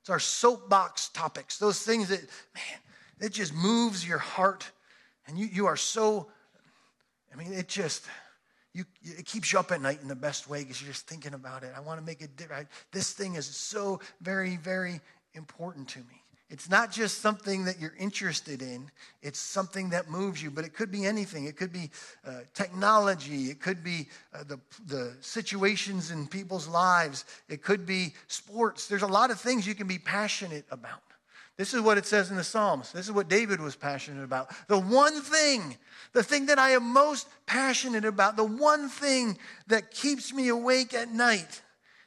It's 0.00 0.10
our 0.10 0.18
soapbox 0.18 1.08
topics, 1.08 1.58
those 1.58 1.82
things 1.82 2.08
that, 2.08 2.20
man, 2.54 2.78
it 3.20 3.32
just 3.32 3.54
moves 3.54 4.06
your 4.06 4.18
heart 4.18 4.70
And 5.30 5.38
you, 5.38 5.46
you 5.46 5.66
are 5.66 5.76
so, 5.76 6.26
I 7.32 7.36
mean, 7.36 7.52
it 7.52 7.68
just, 7.68 8.04
you, 8.74 8.84
it 9.02 9.26
keeps 9.26 9.52
you 9.52 9.60
up 9.60 9.70
at 9.70 9.80
night 9.80 10.00
in 10.02 10.08
the 10.08 10.16
best 10.16 10.48
way 10.48 10.62
because 10.62 10.82
you're 10.82 10.90
just 10.90 11.06
thinking 11.06 11.34
about 11.34 11.62
it. 11.62 11.72
I 11.76 11.80
want 11.80 12.00
to 12.00 12.04
make 12.04 12.20
it 12.20 12.36
different. 12.36 12.66
This 12.90 13.12
thing 13.12 13.34
is 13.34 13.46
so 13.46 14.00
very, 14.20 14.56
very 14.56 15.00
important 15.34 15.88
to 15.90 16.00
me. 16.00 16.24
It's 16.50 16.68
not 16.68 16.90
just 16.90 17.20
something 17.20 17.64
that 17.66 17.78
you're 17.78 17.94
interested 17.96 18.60
in, 18.60 18.90
it's 19.22 19.38
something 19.38 19.90
that 19.90 20.10
moves 20.10 20.42
you, 20.42 20.50
but 20.50 20.64
it 20.64 20.74
could 20.74 20.90
be 20.90 21.06
anything. 21.06 21.44
It 21.44 21.56
could 21.56 21.72
be 21.72 21.90
uh, 22.26 22.40
technology, 22.54 23.50
it 23.50 23.60
could 23.60 23.84
be 23.84 24.08
uh, 24.34 24.42
the, 24.42 24.58
the 24.86 25.16
situations 25.20 26.10
in 26.10 26.26
people's 26.26 26.66
lives, 26.66 27.24
it 27.48 27.62
could 27.62 27.86
be 27.86 28.14
sports. 28.26 28.88
There's 28.88 29.02
a 29.02 29.06
lot 29.06 29.30
of 29.30 29.38
things 29.38 29.64
you 29.64 29.76
can 29.76 29.86
be 29.86 29.98
passionate 29.98 30.66
about. 30.72 31.02
This 31.56 31.72
is 31.72 31.82
what 31.82 31.98
it 31.98 32.06
says 32.06 32.30
in 32.30 32.36
the 32.36 32.42
Psalms. 32.42 32.90
This 32.90 33.06
is 33.06 33.12
what 33.12 33.28
David 33.28 33.60
was 33.60 33.76
passionate 33.76 34.24
about. 34.24 34.50
The 34.66 34.78
one 34.78 35.20
thing, 35.20 35.76
the 36.12 36.22
thing 36.22 36.46
that 36.46 36.58
I 36.58 36.70
am 36.70 36.92
most 36.92 37.28
passionate 37.46 38.04
about, 38.04 38.36
the 38.36 38.44
one 38.44 38.88
thing 38.88 39.38
that 39.68 39.90
keeps 39.90 40.32
me 40.32 40.48
awake 40.48 40.94
at 40.94 41.12
night 41.12 41.60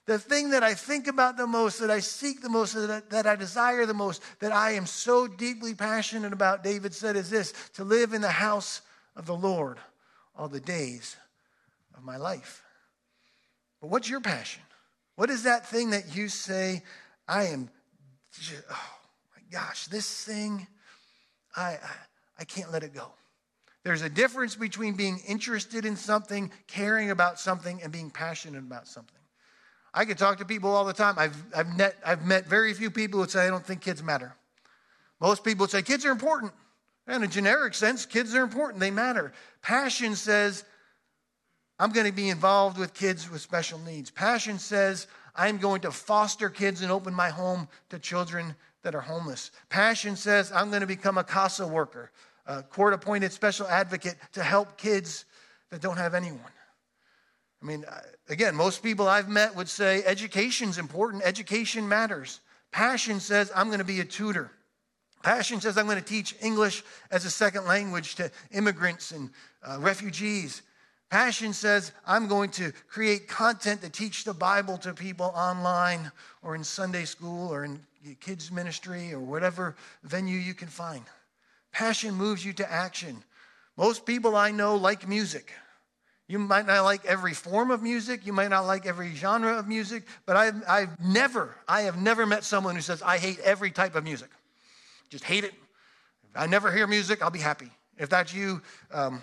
the 0.05 0.19
thing 0.19 0.49
that 0.49 0.63
I 0.63 0.73
think 0.73 1.07
about 1.07 1.37
the 1.37 1.47
most, 1.47 1.79
that 1.79 1.89
I 1.89 1.99
seek 1.99 2.41
the 2.41 2.49
most, 2.49 2.73
that, 2.73 3.09
that 3.09 3.25
I 3.25 3.35
desire 3.35 3.85
the 3.85 3.93
most, 3.93 4.21
that 4.39 4.51
I 4.51 4.71
am 4.71 4.85
so 4.85 5.27
deeply 5.27 5.73
passionate 5.73 6.33
about, 6.33 6.63
David 6.63 6.93
said, 6.93 7.15
is 7.15 7.29
this 7.29 7.53
to 7.75 7.83
live 7.83 8.13
in 8.13 8.21
the 8.21 8.29
house 8.29 8.81
of 9.15 9.25
the 9.25 9.35
Lord 9.35 9.77
all 10.35 10.49
the 10.49 10.59
days 10.59 11.15
of 11.95 12.03
my 12.03 12.17
life. 12.17 12.63
But 13.79 13.89
what's 13.89 14.09
your 14.09 14.19
passion? 14.19 14.63
What 15.15 15.29
is 15.29 15.43
that 15.43 15.67
thing 15.67 15.91
that 15.91 16.15
you 16.15 16.27
say, 16.27 16.83
I 17.27 17.45
am, 17.45 17.69
just, 18.33 18.63
oh 18.69 18.89
my 19.35 19.41
gosh, 19.51 19.85
this 19.85 20.23
thing, 20.25 20.67
I, 21.55 21.61
I, 21.61 21.91
I 22.39 22.43
can't 22.43 22.71
let 22.71 22.83
it 22.83 22.93
go. 22.93 23.11
There's 23.83 24.01
a 24.01 24.09
difference 24.09 24.55
between 24.55 24.95
being 24.95 25.19
interested 25.27 25.85
in 25.85 25.95
something, 25.95 26.51
caring 26.67 27.11
about 27.11 27.39
something, 27.39 27.81
and 27.83 27.91
being 27.91 28.09
passionate 28.09 28.59
about 28.59 28.87
something. 28.87 29.22
I 29.93 30.05
can 30.05 30.17
talk 30.17 30.39
to 30.39 30.45
people 30.45 30.71
all 30.71 30.85
the 30.85 30.93
time. 30.93 31.15
I've, 31.17 31.41
I've, 31.55 31.77
met, 31.77 31.95
I've 32.05 32.25
met 32.25 32.47
very 32.47 32.73
few 32.73 32.89
people 32.89 33.21
who 33.21 33.29
say, 33.29 33.45
I 33.45 33.49
don't 33.49 33.65
think 33.65 33.81
kids 33.81 34.01
matter. 34.01 34.35
Most 35.21 35.43
people 35.43 35.67
say, 35.67 35.81
kids 35.81 36.05
are 36.05 36.11
important. 36.11 36.51
In 37.07 37.21
a 37.21 37.27
generic 37.27 37.73
sense, 37.73 38.05
kids 38.05 38.33
are 38.33 38.43
important, 38.43 38.79
they 38.79 38.91
matter. 38.91 39.33
Passion 39.61 40.15
says, 40.15 40.63
I'm 41.77 41.91
going 41.91 42.05
to 42.05 42.13
be 42.13 42.29
involved 42.29 42.77
with 42.77 42.93
kids 42.93 43.29
with 43.29 43.41
special 43.41 43.77
needs. 43.79 44.09
Passion 44.09 44.57
says, 44.57 45.07
I'm 45.35 45.57
going 45.57 45.81
to 45.81 45.91
foster 45.91 46.49
kids 46.49 46.81
and 46.81 46.91
open 46.91 47.13
my 47.13 47.29
home 47.29 47.67
to 47.89 47.99
children 47.99 48.55
that 48.83 48.95
are 48.95 49.01
homeless. 49.01 49.51
Passion 49.69 50.15
says, 50.15 50.51
I'm 50.51 50.69
going 50.69 50.81
to 50.81 50.87
become 50.87 51.17
a 51.17 51.23
CASA 51.23 51.67
worker, 51.67 52.11
a 52.45 52.63
court 52.63 52.93
appointed 52.93 53.31
special 53.33 53.67
advocate 53.67 54.15
to 54.33 54.43
help 54.43 54.77
kids 54.77 55.25
that 55.71 55.81
don't 55.81 55.97
have 55.97 56.13
anyone. 56.13 56.39
I 57.63 57.65
mean, 57.65 57.85
again, 58.27 58.55
most 58.55 58.83
people 58.83 59.07
I've 59.07 59.29
met 59.29 59.55
would 59.55 59.69
say 59.69 60.03
education's 60.03 60.77
important, 60.77 61.23
education 61.23 61.87
matters. 61.87 62.41
Passion 62.71 63.21
says, 63.21 63.51
I'm 63.55 63.67
going 63.67 63.79
to 63.79 63.85
be 63.85 64.01
a 64.01 64.05
tutor. 64.05 64.51
Passion 65.21 65.61
says, 65.61 65.77
I'm 65.77 65.85
going 65.85 65.97
to 65.97 66.03
teach 66.03 66.35
English 66.41 66.83
as 67.09 67.23
a 67.23 67.29
second 67.29 67.65
language 67.65 68.15
to 68.15 68.29
immigrants 68.51 69.11
and 69.11 69.29
uh, 69.63 69.77
refugees. 69.79 70.61
Passion 71.09 71.53
says, 71.53 71.93
I'm 72.05 72.27
going 72.27 72.49
to 72.51 72.73
create 72.89 73.29
content 73.29 73.81
to 73.83 73.89
teach 73.89 74.25
the 74.25 74.33
Bible 74.33 74.77
to 74.79 74.93
people 74.93 75.27
online 75.27 76.11
or 76.41 76.55
in 76.55 76.65
Sunday 76.65 77.05
school 77.05 77.53
or 77.53 77.63
in 77.63 77.79
kids' 78.19 78.51
ministry 78.51 79.13
or 79.13 79.19
whatever 79.21 79.77
venue 80.03 80.37
you 80.37 80.53
can 80.53 80.67
find. 80.67 81.03
Passion 81.71 82.13
moves 82.13 82.43
you 82.43 82.51
to 82.53 82.69
action. 82.69 83.23
Most 83.77 84.05
people 84.05 84.35
I 84.35 84.51
know 84.51 84.75
like 84.75 85.07
music. 85.07 85.53
You 86.27 86.39
might 86.39 86.65
not 86.65 86.83
like 86.83 87.05
every 87.05 87.33
form 87.33 87.69
of 87.69 87.81
music, 87.81 88.25
you 88.25 88.33
might 88.33 88.49
not 88.49 88.61
like 88.61 88.85
every 88.85 89.13
genre 89.13 89.57
of 89.57 89.67
music, 89.67 90.03
but 90.25 90.37
I've, 90.37 90.63
I've 90.67 90.99
never, 90.99 91.55
I 91.67 91.81
have 91.81 92.01
never 92.01 92.25
met 92.25 92.43
someone 92.43 92.75
who 92.75 92.81
says, 92.81 93.01
I 93.01 93.17
hate 93.17 93.39
every 93.39 93.71
type 93.71 93.95
of 93.95 94.03
music. 94.03 94.29
Just 95.09 95.25
hate 95.25 95.43
it. 95.43 95.53
If 96.29 96.41
I 96.41 96.47
never 96.47 96.71
hear 96.71 96.87
music, 96.87 97.21
I'll 97.21 97.29
be 97.29 97.39
happy. 97.39 97.69
If 97.97 98.09
that's 98.09 98.33
you, 98.33 98.61
um, 98.91 99.21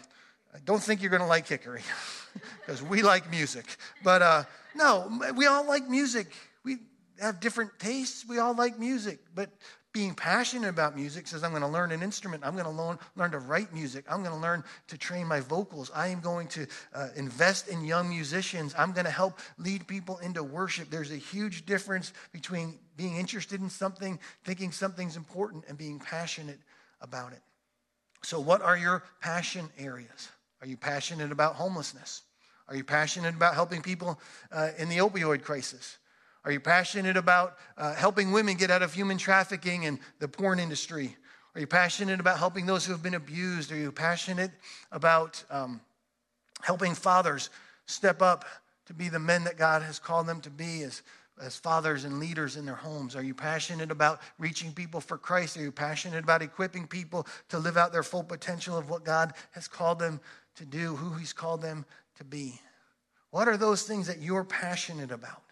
I 0.54 0.58
don't 0.64 0.82
think 0.82 1.00
you're 1.00 1.10
going 1.10 1.22
to 1.22 1.28
like 1.28 1.48
Hickory 1.48 1.82
because 2.60 2.82
we 2.82 3.02
like 3.02 3.30
music. 3.30 3.64
But 4.04 4.22
uh, 4.22 4.44
no, 4.74 5.10
we 5.34 5.46
all 5.46 5.66
like 5.66 5.88
music. 5.88 6.28
We 6.64 6.78
have 7.18 7.40
different 7.40 7.78
tastes. 7.78 8.26
We 8.28 8.38
all 8.38 8.54
like 8.54 8.78
music. 8.78 9.18
But 9.34 9.50
being 9.92 10.14
passionate 10.14 10.68
about 10.68 10.94
music 10.94 11.26
says 11.26 11.42
i'm 11.42 11.50
going 11.50 11.62
to 11.62 11.68
learn 11.68 11.92
an 11.92 12.02
instrument. 12.02 12.44
I'm 12.44 12.54
going 12.54 12.64
to 12.64 12.70
learn, 12.70 12.98
learn 13.16 13.30
to 13.32 13.38
write 13.38 13.72
music. 13.72 14.04
I'm 14.08 14.22
going 14.22 14.34
to 14.34 14.40
learn 14.40 14.62
to 14.88 14.98
train 14.98 15.26
my 15.26 15.40
vocals. 15.40 15.90
I 15.94 16.08
am 16.08 16.20
going 16.20 16.48
to 16.48 16.66
uh, 16.94 17.08
invest 17.16 17.68
in 17.68 17.84
young 17.84 18.08
musicians. 18.08 18.74
I'm 18.78 18.92
going 18.92 19.04
to 19.04 19.10
help 19.10 19.38
lead 19.58 19.86
people 19.86 20.18
into 20.18 20.42
worship. 20.42 20.90
There's 20.90 21.10
a 21.10 21.16
huge 21.16 21.66
difference 21.66 22.12
between 22.32 22.78
being 22.96 23.16
interested 23.16 23.60
in 23.60 23.70
something 23.70 24.18
thinking 24.44 24.72
something's 24.72 25.16
important 25.16 25.64
and 25.68 25.76
being 25.76 25.98
passionate 25.98 26.60
about 27.00 27.32
it. 27.32 27.40
So 28.22 28.38
what 28.38 28.62
are 28.62 28.76
your 28.76 29.02
passion 29.20 29.68
areas? 29.78 30.28
Are 30.60 30.66
you 30.66 30.76
passionate 30.76 31.32
about 31.32 31.54
homelessness? 31.54 32.22
Are 32.68 32.76
you 32.76 32.84
passionate 32.84 33.34
about 33.34 33.54
helping 33.54 33.82
people 33.82 34.20
uh, 34.52 34.70
in 34.78 34.88
the 34.88 34.98
opioid 34.98 35.42
crisis 35.42 35.98
are 36.44 36.52
you 36.52 36.60
passionate 36.60 37.16
about 37.16 37.58
uh, 37.76 37.94
helping 37.94 38.32
women 38.32 38.56
get 38.56 38.70
out 38.70 38.82
of 38.82 38.94
human 38.94 39.18
trafficking 39.18 39.84
and 39.84 39.98
the 40.20 40.28
porn 40.28 40.58
industry? 40.58 41.16
Are 41.54 41.60
you 41.60 41.66
passionate 41.66 42.20
about 42.20 42.38
helping 42.38 42.64
those 42.64 42.86
who 42.86 42.92
have 42.92 43.02
been 43.02 43.14
abused? 43.14 43.72
Are 43.72 43.76
you 43.76 43.92
passionate 43.92 44.52
about 44.90 45.42
um, 45.50 45.80
helping 46.62 46.94
fathers 46.94 47.50
step 47.86 48.22
up 48.22 48.44
to 48.86 48.94
be 48.94 49.08
the 49.08 49.18
men 49.18 49.44
that 49.44 49.58
God 49.58 49.82
has 49.82 49.98
called 49.98 50.26
them 50.26 50.40
to 50.40 50.50
be 50.50 50.82
as, 50.82 51.02
as 51.42 51.56
fathers 51.56 52.04
and 52.04 52.18
leaders 52.20 52.56
in 52.56 52.64
their 52.64 52.74
homes? 52.74 53.14
Are 53.16 53.22
you 53.22 53.34
passionate 53.34 53.90
about 53.90 54.20
reaching 54.38 54.72
people 54.72 55.00
for 55.00 55.18
Christ? 55.18 55.58
Are 55.58 55.62
you 55.62 55.72
passionate 55.72 56.24
about 56.24 56.40
equipping 56.40 56.86
people 56.86 57.26
to 57.50 57.58
live 57.58 57.76
out 57.76 57.92
their 57.92 58.02
full 58.02 58.24
potential 58.24 58.78
of 58.78 58.88
what 58.88 59.04
God 59.04 59.34
has 59.50 59.68
called 59.68 59.98
them 59.98 60.20
to 60.56 60.64
do, 60.64 60.96
who 60.96 61.14
He's 61.18 61.34
called 61.34 61.60
them 61.60 61.84
to 62.16 62.24
be? 62.24 62.58
What 63.30 63.46
are 63.46 63.58
those 63.58 63.82
things 63.82 64.06
that 64.06 64.22
you're 64.22 64.44
passionate 64.44 65.10
about? 65.10 65.42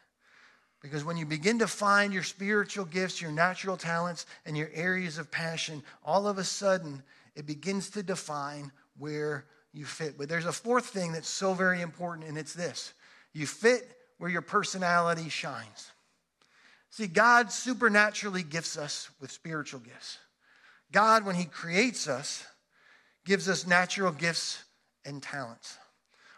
Because 0.80 1.04
when 1.04 1.16
you 1.16 1.26
begin 1.26 1.58
to 1.58 1.66
find 1.66 2.12
your 2.12 2.22
spiritual 2.22 2.84
gifts, 2.84 3.20
your 3.20 3.32
natural 3.32 3.76
talents, 3.76 4.26
and 4.46 4.56
your 4.56 4.70
areas 4.72 5.18
of 5.18 5.30
passion, 5.30 5.82
all 6.04 6.28
of 6.28 6.38
a 6.38 6.44
sudden 6.44 7.02
it 7.34 7.46
begins 7.46 7.90
to 7.90 8.02
define 8.02 8.70
where 8.96 9.44
you 9.72 9.84
fit. 9.84 10.16
But 10.16 10.28
there's 10.28 10.46
a 10.46 10.52
fourth 10.52 10.86
thing 10.86 11.12
that's 11.12 11.28
so 11.28 11.54
very 11.54 11.80
important, 11.80 12.28
and 12.28 12.38
it's 12.38 12.54
this 12.54 12.92
you 13.32 13.46
fit 13.46 13.88
where 14.18 14.30
your 14.30 14.42
personality 14.42 15.28
shines. 15.28 15.90
See, 16.90 17.06
God 17.06 17.52
supernaturally 17.52 18.42
gifts 18.42 18.78
us 18.78 19.10
with 19.20 19.30
spiritual 19.30 19.80
gifts. 19.80 20.18
God, 20.90 21.24
when 21.24 21.34
He 21.34 21.44
creates 21.44 22.08
us, 22.08 22.46
gives 23.24 23.48
us 23.48 23.66
natural 23.66 24.10
gifts 24.10 24.64
and 25.04 25.22
talents. 25.22 25.76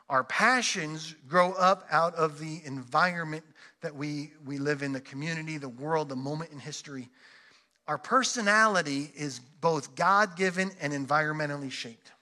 Our 0.08 0.24
passions 0.24 1.14
grow 1.28 1.52
up 1.52 1.86
out 1.90 2.16
of 2.16 2.40
the 2.40 2.60
environment 2.64 3.44
that 3.82 3.94
we, 3.94 4.32
we 4.44 4.58
live 4.58 4.82
in, 4.82 4.92
the 4.92 5.00
community, 5.00 5.58
the 5.58 5.68
world, 5.68 6.08
the 6.08 6.16
moment 6.16 6.50
in 6.52 6.58
history. 6.58 7.08
Our 7.88 7.98
personality 7.98 9.10
is 9.16 9.40
both 9.60 9.94
God 9.94 10.36
given 10.36 10.70
and 10.80 10.92
environmentally 10.92 11.70
shaped. 11.70 12.12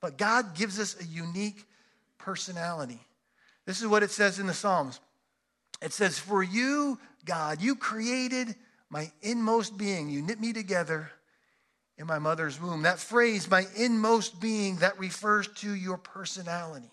But 0.00 0.18
God 0.18 0.54
gives 0.54 0.78
us 0.78 1.00
a 1.00 1.04
unique 1.04 1.64
personality. 2.18 3.00
This 3.64 3.80
is 3.80 3.88
what 3.88 4.02
it 4.02 4.10
says 4.10 4.38
in 4.38 4.46
the 4.46 4.54
Psalms 4.54 5.00
it 5.82 5.92
says, 5.92 6.18
For 6.18 6.42
you, 6.42 6.98
God, 7.24 7.60
you 7.60 7.76
created 7.76 8.54
my 8.88 9.10
inmost 9.22 9.76
being. 9.76 10.08
You 10.08 10.22
knit 10.22 10.40
me 10.40 10.52
together 10.52 11.10
in 11.98 12.06
my 12.06 12.18
mother's 12.18 12.60
womb. 12.60 12.82
That 12.82 12.98
phrase, 12.98 13.50
my 13.50 13.66
inmost 13.76 14.40
being, 14.40 14.76
that 14.76 14.98
refers 14.98 15.48
to 15.56 15.74
your 15.74 15.98
personality, 15.98 16.90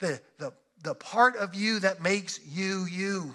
the, 0.00 0.20
the, 0.38 0.52
the 0.82 0.94
part 0.94 1.36
of 1.36 1.54
you 1.54 1.80
that 1.80 2.02
makes 2.02 2.40
you 2.46 2.86
you 2.86 3.34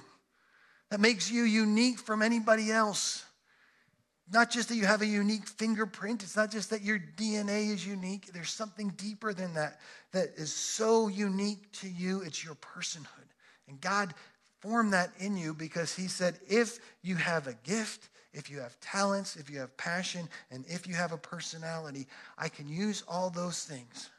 that 0.92 1.00
makes 1.00 1.32
you 1.32 1.44
unique 1.44 1.98
from 1.98 2.22
anybody 2.22 2.70
else. 2.70 3.26
Not 4.32 4.52
just 4.52 4.70
that 4.70 4.76
you 4.76 4.86
have 4.86 5.02
a 5.02 5.08
unique 5.08 5.48
fingerprint, 5.48 6.22
it's 6.22 6.36
not 6.36 6.52
just 6.52 6.70
that 6.70 6.82
your 6.82 7.00
DNA 7.18 7.70
is 7.70 7.88
unique. 7.88 8.32
There's 8.34 8.52
something 8.52 8.90
deeper 8.98 9.34
than 9.34 9.54
that 9.56 9.80
that 10.12 10.34
is 10.36 10.54
so 10.54 11.08
unique 11.08 11.72
to 11.80 11.90
you. 11.90 12.22
It's 12.22 12.44
your 12.44 12.56
personhood. 12.56 13.08
And 13.68 13.80
God 13.80 14.14
formed 14.60 14.94
that 14.94 15.12
in 15.18 15.38
you 15.38 15.54
because 15.54 15.96
He 15.96 16.08
said, 16.08 16.38
if 16.48 16.80
you 17.02 17.16
have 17.16 17.48
a 17.48 17.54
gift, 17.64 18.10
if 18.34 18.50
you 18.50 18.60
have 18.60 18.80
talents, 18.82 19.38
if 19.38 19.50
you 19.50 19.60
have 19.60 19.76
passion, 19.78 20.28
and 20.52 20.66
if 20.68 20.88
you 20.88 20.94
have 20.94 21.14
a 21.14 21.18
personality, 21.18 22.06
I 22.38 22.50
can 22.50 22.68
use 22.68 23.04
all 23.08 23.30
those 23.30 23.64
things 23.64 24.10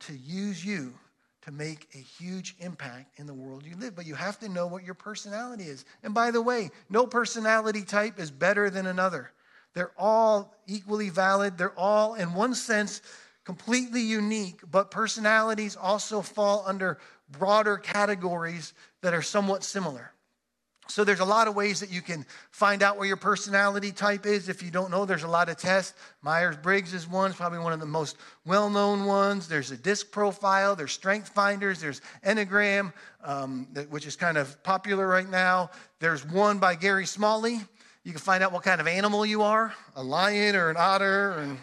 to 0.00 0.16
use 0.16 0.64
you 0.64 0.94
to 1.42 1.50
make 1.50 1.88
a 1.94 1.98
huge 1.98 2.54
impact 2.60 3.18
in 3.18 3.26
the 3.26 3.34
world 3.34 3.64
you 3.66 3.76
live. 3.76 3.94
But 3.96 4.06
you 4.06 4.14
have 4.14 4.38
to 4.40 4.48
know 4.48 4.66
what 4.66 4.84
your 4.84 4.94
personality 4.94 5.64
is. 5.64 5.84
And 6.02 6.14
by 6.14 6.30
the 6.30 6.42
way, 6.42 6.70
no 6.88 7.06
personality 7.06 7.82
type 7.82 8.18
is 8.18 8.30
better 8.30 8.70
than 8.70 8.86
another. 8.86 9.32
They're 9.74 9.92
all 9.98 10.54
equally 10.66 11.08
valid. 11.08 11.58
They're 11.58 11.78
all, 11.78 12.14
in 12.14 12.34
one 12.34 12.54
sense, 12.54 13.02
completely 13.44 14.02
unique, 14.02 14.60
but 14.70 14.90
personalities 14.90 15.76
also 15.76 16.20
fall 16.20 16.62
under 16.66 16.98
broader 17.30 17.76
categories 17.76 18.74
that 19.00 19.14
are 19.14 19.22
somewhat 19.22 19.64
similar. 19.64 20.11
So 20.88 21.04
there's 21.04 21.20
a 21.20 21.24
lot 21.24 21.48
of 21.48 21.54
ways 21.54 21.80
that 21.80 21.90
you 21.90 22.02
can 22.02 22.26
find 22.50 22.82
out 22.82 22.98
where 22.98 23.06
your 23.06 23.16
personality 23.16 23.92
type 23.92 24.26
is. 24.26 24.48
If 24.48 24.62
you 24.62 24.70
don't 24.70 24.90
know, 24.90 25.04
there's 25.06 25.22
a 25.22 25.28
lot 25.28 25.48
of 25.48 25.56
tests. 25.56 25.94
Myers-Briggs 26.22 26.92
is 26.92 27.08
one, 27.08 27.30
it's 27.30 27.38
probably 27.38 27.60
one 27.60 27.72
of 27.72 27.80
the 27.80 27.86
most 27.86 28.16
well-known 28.44 29.06
ones. 29.06 29.48
There's 29.48 29.70
a 29.70 29.76
disc 29.76 30.10
profile, 30.10 30.76
there's 30.76 30.92
strength 30.92 31.30
finders, 31.30 31.80
there's 31.80 32.00
Enneagram, 32.26 32.92
um, 33.24 33.68
which 33.90 34.06
is 34.06 34.16
kind 34.16 34.36
of 34.36 34.60
popular 34.64 35.06
right 35.06 35.28
now. 35.28 35.70
There's 36.00 36.26
one 36.26 36.58
by 36.58 36.74
Gary 36.74 37.06
Smalley. 37.06 37.60
You 38.04 38.12
can 38.12 38.20
find 38.20 38.42
out 38.42 38.52
what 38.52 38.64
kind 38.64 38.80
of 38.80 38.88
animal 38.88 39.24
you 39.24 39.42
are, 39.42 39.72
a 39.94 40.02
lion 40.02 40.56
or 40.56 40.68
an 40.68 40.76
otter 40.76 41.38
and 41.38 41.58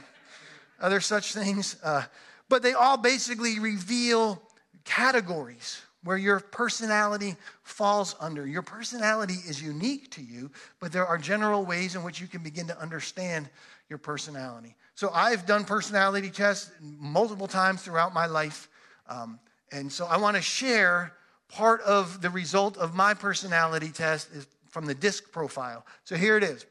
other 0.79 1.01
such 1.01 1.33
things. 1.33 1.75
Uh, 1.83 2.03
but 2.47 2.63
they 2.63 2.73
all 2.73 2.97
basically 2.97 3.59
reveal 3.59 4.41
categories 4.85 5.81
where 6.03 6.17
your 6.17 6.39
personality 6.39 7.35
falls 7.63 8.15
under. 8.19 8.47
Your 8.47 8.61
personality 8.61 9.35
is 9.47 9.61
unique 9.61 10.11
to 10.11 10.21
you, 10.21 10.49
but 10.79 10.91
there 10.91 11.05
are 11.05 11.17
general 11.17 11.65
ways 11.65 11.95
in 11.95 12.03
which 12.03 12.21
you 12.21 12.27
can 12.27 12.41
begin 12.41 12.67
to 12.67 12.79
understand 12.79 13.49
your 13.89 13.99
personality. 13.99 14.75
So 14.95 15.09
I've 15.13 15.45
done 15.45 15.65
personality 15.65 16.29
tests 16.29 16.71
multiple 16.81 17.47
times 17.47 17.81
throughout 17.81 18.13
my 18.13 18.27
life. 18.27 18.69
Um, 19.07 19.39
and 19.71 19.91
so 19.91 20.05
I 20.05 20.17
want 20.17 20.37
to 20.37 20.41
share 20.41 21.13
part 21.49 21.81
of 21.81 22.21
the 22.21 22.29
result 22.29 22.77
of 22.77 22.95
my 22.95 23.13
personality 23.13 23.89
test 23.89 24.31
is 24.33 24.47
from 24.69 24.85
the 24.85 24.93
disc 24.93 25.31
profile. 25.31 25.85
So 26.03 26.15
here 26.15 26.37
it 26.37 26.43
is. 26.43 26.65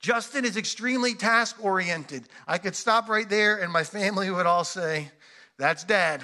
Justin 0.00 0.44
is 0.44 0.56
extremely 0.56 1.14
task 1.14 1.56
oriented. 1.62 2.24
I 2.46 2.58
could 2.58 2.76
stop 2.76 3.08
right 3.08 3.28
there 3.28 3.56
and 3.56 3.72
my 3.72 3.82
family 3.82 4.30
would 4.30 4.46
all 4.46 4.64
say, 4.64 5.10
That's 5.58 5.82
dad. 5.82 6.22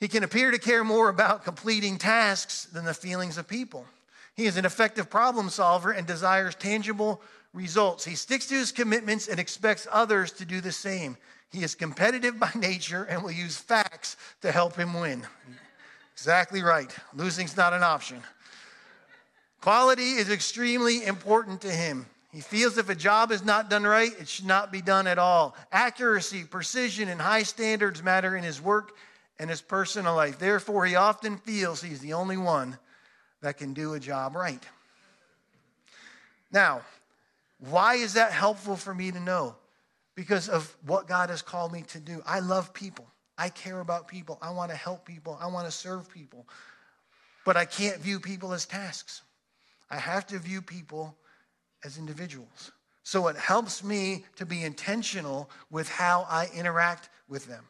He 0.00 0.08
can 0.08 0.24
appear 0.24 0.50
to 0.50 0.58
care 0.58 0.82
more 0.82 1.10
about 1.10 1.44
completing 1.44 1.98
tasks 1.98 2.64
than 2.64 2.86
the 2.86 2.94
feelings 2.94 3.36
of 3.36 3.46
people. 3.46 3.84
He 4.34 4.46
is 4.46 4.56
an 4.56 4.64
effective 4.64 5.10
problem 5.10 5.50
solver 5.50 5.92
and 5.92 6.06
desires 6.06 6.54
tangible 6.54 7.20
results. 7.52 8.06
He 8.06 8.14
sticks 8.14 8.46
to 8.46 8.54
his 8.54 8.72
commitments 8.72 9.28
and 9.28 9.38
expects 9.38 9.86
others 9.92 10.32
to 10.32 10.46
do 10.46 10.62
the 10.62 10.72
same. 10.72 11.18
He 11.52 11.62
is 11.62 11.74
competitive 11.74 12.40
by 12.40 12.50
nature 12.56 13.04
and 13.04 13.22
will 13.22 13.30
use 13.30 13.58
facts 13.58 14.16
to 14.40 14.50
help 14.50 14.74
him 14.74 14.94
win. 14.94 15.26
Exactly 16.14 16.62
right. 16.62 16.94
Losing's 17.14 17.56
not 17.56 17.74
an 17.74 17.82
option. 17.82 18.22
Quality 19.60 20.12
is 20.12 20.30
extremely 20.30 21.04
important 21.04 21.60
to 21.60 21.70
him. 21.70 22.06
He 22.32 22.40
feels 22.40 22.78
if 22.78 22.88
a 22.88 22.94
job 22.94 23.32
is 23.32 23.44
not 23.44 23.68
done 23.68 23.82
right, 23.82 24.12
it 24.18 24.28
should 24.28 24.46
not 24.46 24.72
be 24.72 24.80
done 24.80 25.06
at 25.06 25.18
all. 25.18 25.54
Accuracy, 25.72 26.44
precision, 26.44 27.08
and 27.08 27.20
high 27.20 27.42
standards 27.42 28.02
matter 28.02 28.36
in 28.36 28.44
his 28.44 28.62
work 28.62 28.96
and 29.40 29.48
his 29.48 29.62
personal 29.62 30.14
life. 30.14 30.38
Therefore, 30.38 30.84
he 30.84 30.96
often 30.96 31.38
feels 31.38 31.80
he's 31.80 32.00
the 32.00 32.12
only 32.12 32.36
one 32.36 32.78
that 33.40 33.56
can 33.56 33.72
do 33.72 33.94
a 33.94 33.98
job 33.98 34.36
right. 34.36 34.62
Now, 36.52 36.82
why 37.58 37.94
is 37.94 38.12
that 38.12 38.32
helpful 38.32 38.76
for 38.76 38.94
me 38.94 39.10
to 39.10 39.18
know? 39.18 39.56
Because 40.14 40.50
of 40.50 40.76
what 40.84 41.08
God 41.08 41.30
has 41.30 41.40
called 41.40 41.72
me 41.72 41.84
to 41.88 41.98
do. 41.98 42.22
I 42.26 42.40
love 42.40 42.74
people. 42.74 43.06
I 43.38 43.48
care 43.48 43.80
about 43.80 44.08
people. 44.08 44.38
I 44.42 44.50
want 44.50 44.72
to 44.72 44.76
help 44.76 45.06
people. 45.06 45.38
I 45.40 45.46
want 45.46 45.64
to 45.64 45.72
serve 45.72 46.12
people. 46.12 46.46
But 47.46 47.56
I 47.56 47.64
can't 47.64 47.96
view 47.96 48.20
people 48.20 48.52
as 48.52 48.66
tasks. 48.66 49.22
I 49.90 49.96
have 49.96 50.26
to 50.26 50.38
view 50.38 50.60
people 50.60 51.16
as 51.82 51.96
individuals. 51.96 52.72
So 53.04 53.28
it 53.28 53.36
helps 53.36 53.82
me 53.82 54.26
to 54.36 54.44
be 54.44 54.64
intentional 54.64 55.48
with 55.70 55.88
how 55.88 56.26
I 56.28 56.50
interact 56.54 57.08
with 57.26 57.46
them. 57.46 57.64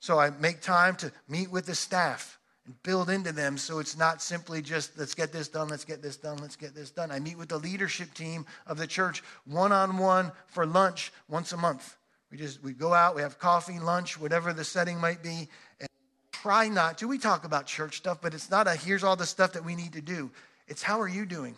So 0.00 0.18
I 0.18 0.30
make 0.30 0.60
time 0.60 0.96
to 0.96 1.12
meet 1.28 1.50
with 1.50 1.66
the 1.66 1.74
staff 1.74 2.38
and 2.66 2.80
build 2.82 3.10
into 3.10 3.32
them 3.32 3.58
so 3.58 3.78
it's 3.78 3.96
not 3.96 4.22
simply 4.22 4.62
just 4.62 4.96
let's 4.98 5.14
get 5.14 5.32
this 5.32 5.48
done, 5.48 5.68
let's 5.68 5.84
get 5.84 6.02
this 6.02 6.16
done, 6.16 6.36
let's 6.38 6.56
get 6.56 6.74
this 6.74 6.90
done. 6.90 7.10
I 7.10 7.18
meet 7.18 7.38
with 7.38 7.48
the 7.48 7.58
leadership 7.58 8.14
team 8.14 8.46
of 8.66 8.78
the 8.78 8.86
church 8.86 9.22
one 9.44 9.72
on 9.72 9.98
one 9.98 10.32
for 10.46 10.66
lunch 10.66 11.12
once 11.28 11.52
a 11.52 11.56
month. 11.56 11.96
We 12.30 12.36
just 12.36 12.62
we 12.62 12.72
go 12.72 12.92
out, 12.92 13.16
we 13.16 13.22
have 13.22 13.38
coffee, 13.38 13.78
lunch, 13.78 14.20
whatever 14.20 14.52
the 14.52 14.64
setting 14.64 15.00
might 15.00 15.22
be, 15.22 15.48
and 15.80 15.88
try 16.30 16.68
not 16.68 16.98
to. 16.98 17.08
We 17.08 17.18
talk 17.18 17.44
about 17.44 17.66
church 17.66 17.96
stuff, 17.96 18.18
but 18.20 18.34
it's 18.34 18.50
not 18.50 18.68
a 18.68 18.74
here's 18.74 19.02
all 19.02 19.16
the 19.16 19.26
stuff 19.26 19.54
that 19.54 19.64
we 19.64 19.74
need 19.74 19.94
to 19.94 20.02
do. 20.02 20.30
It's 20.68 20.82
how 20.82 21.00
are 21.00 21.08
you 21.08 21.24
doing? 21.24 21.56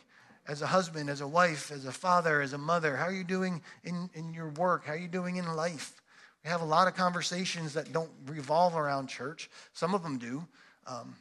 As 0.48 0.62
a 0.62 0.66
husband, 0.66 1.10
as 1.10 1.20
a 1.20 1.28
wife, 1.28 1.70
as 1.70 1.84
a 1.84 1.92
father, 1.92 2.40
as 2.40 2.52
a 2.52 2.58
mother, 2.58 2.96
how 2.96 3.04
are 3.04 3.12
you 3.12 3.24
doing 3.24 3.62
in, 3.84 4.08
in 4.14 4.32
your 4.32 4.48
work? 4.50 4.86
How 4.86 4.94
are 4.94 4.96
you 4.96 5.08
doing 5.08 5.36
in 5.36 5.46
life? 5.54 6.00
We 6.44 6.50
have 6.50 6.62
a 6.62 6.66
lot 6.66 6.88
of 6.88 6.94
conversations 6.94 7.74
that 7.74 7.92
don't 7.92 8.10
revolve 8.26 8.76
around 8.76 9.08
church. 9.08 9.50
Some 9.72 9.94
of 9.94 10.02
them 10.02 10.18
do. 10.18 10.46
Um, 10.86 11.16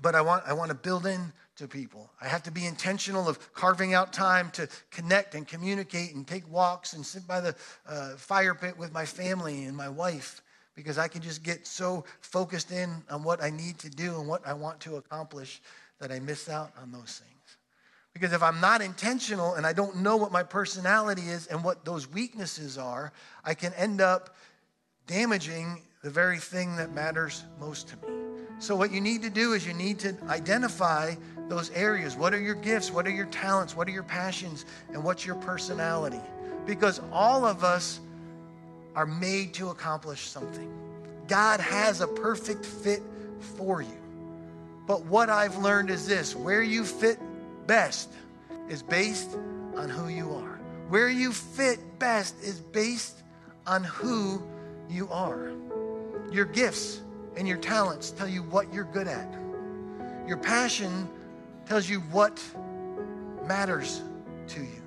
but 0.00 0.14
I 0.14 0.22
want, 0.22 0.44
I 0.46 0.52
want 0.54 0.70
to 0.70 0.74
build 0.74 1.06
in 1.06 1.32
to 1.56 1.68
people. 1.68 2.10
I 2.20 2.26
have 2.26 2.42
to 2.44 2.50
be 2.50 2.66
intentional 2.66 3.28
of 3.28 3.52
carving 3.54 3.94
out 3.94 4.12
time 4.12 4.50
to 4.52 4.68
connect 4.90 5.34
and 5.34 5.46
communicate 5.46 6.14
and 6.14 6.26
take 6.26 6.50
walks 6.50 6.94
and 6.94 7.06
sit 7.06 7.26
by 7.26 7.40
the 7.40 7.54
uh, 7.88 8.16
fire 8.16 8.54
pit 8.54 8.76
with 8.76 8.92
my 8.92 9.04
family 9.04 9.64
and 9.64 9.76
my 9.76 9.88
wife 9.88 10.42
because 10.74 10.98
I 10.98 11.06
can 11.06 11.22
just 11.22 11.44
get 11.44 11.66
so 11.66 12.04
focused 12.20 12.72
in 12.72 13.02
on 13.08 13.22
what 13.22 13.42
I 13.42 13.50
need 13.50 13.78
to 13.80 13.90
do 13.90 14.18
and 14.18 14.26
what 14.26 14.44
I 14.46 14.54
want 14.54 14.80
to 14.80 14.96
accomplish 14.96 15.60
that 16.00 16.10
I 16.10 16.18
miss 16.18 16.48
out 16.48 16.72
on 16.82 16.90
those 16.90 17.22
things. 17.24 17.33
Because 18.14 18.32
if 18.32 18.44
I'm 18.44 18.60
not 18.60 18.80
intentional 18.80 19.54
and 19.54 19.66
I 19.66 19.72
don't 19.72 19.96
know 19.96 20.16
what 20.16 20.30
my 20.30 20.44
personality 20.44 21.22
is 21.22 21.48
and 21.48 21.64
what 21.64 21.84
those 21.84 22.08
weaknesses 22.08 22.78
are, 22.78 23.12
I 23.44 23.54
can 23.54 23.72
end 23.74 24.00
up 24.00 24.36
damaging 25.08 25.82
the 26.02 26.10
very 26.10 26.38
thing 26.38 26.76
that 26.76 26.94
matters 26.94 27.44
most 27.58 27.88
to 27.88 27.96
me. 27.96 28.14
So, 28.60 28.76
what 28.76 28.92
you 28.92 29.00
need 29.00 29.22
to 29.22 29.30
do 29.30 29.52
is 29.52 29.66
you 29.66 29.74
need 29.74 29.98
to 30.00 30.16
identify 30.28 31.16
those 31.48 31.70
areas. 31.70 32.14
What 32.14 32.32
are 32.32 32.40
your 32.40 32.54
gifts? 32.54 32.92
What 32.92 33.04
are 33.06 33.10
your 33.10 33.26
talents? 33.26 33.76
What 33.76 33.88
are 33.88 33.90
your 33.90 34.04
passions? 34.04 34.64
And 34.92 35.02
what's 35.02 35.26
your 35.26 35.34
personality? 35.36 36.20
Because 36.66 37.00
all 37.12 37.44
of 37.44 37.64
us 37.64 37.98
are 38.94 39.06
made 39.06 39.54
to 39.54 39.70
accomplish 39.70 40.20
something. 40.28 40.72
God 41.26 41.58
has 41.58 42.00
a 42.00 42.06
perfect 42.06 42.64
fit 42.64 43.02
for 43.40 43.82
you. 43.82 43.98
But 44.86 45.04
what 45.06 45.30
I've 45.30 45.56
learned 45.56 45.90
is 45.90 46.06
this 46.06 46.36
where 46.36 46.62
you 46.62 46.84
fit 46.84 47.18
best 47.66 48.10
is 48.68 48.82
based 48.82 49.36
on 49.76 49.88
who 49.88 50.08
you 50.08 50.32
are. 50.34 50.60
Where 50.88 51.08
you 51.08 51.32
fit 51.32 51.98
best 51.98 52.34
is 52.42 52.60
based 52.60 53.22
on 53.66 53.84
who 53.84 54.42
you 54.88 55.08
are. 55.08 55.52
Your 56.30 56.44
gifts 56.44 57.00
and 57.36 57.48
your 57.48 57.56
talents 57.56 58.10
tell 58.10 58.28
you 58.28 58.42
what 58.42 58.72
you're 58.72 58.84
good 58.84 59.08
at. 59.08 59.32
Your 60.26 60.36
passion 60.36 61.08
tells 61.66 61.88
you 61.88 62.00
what 62.00 62.42
matters 63.46 64.02
to 64.48 64.60
you. 64.60 64.82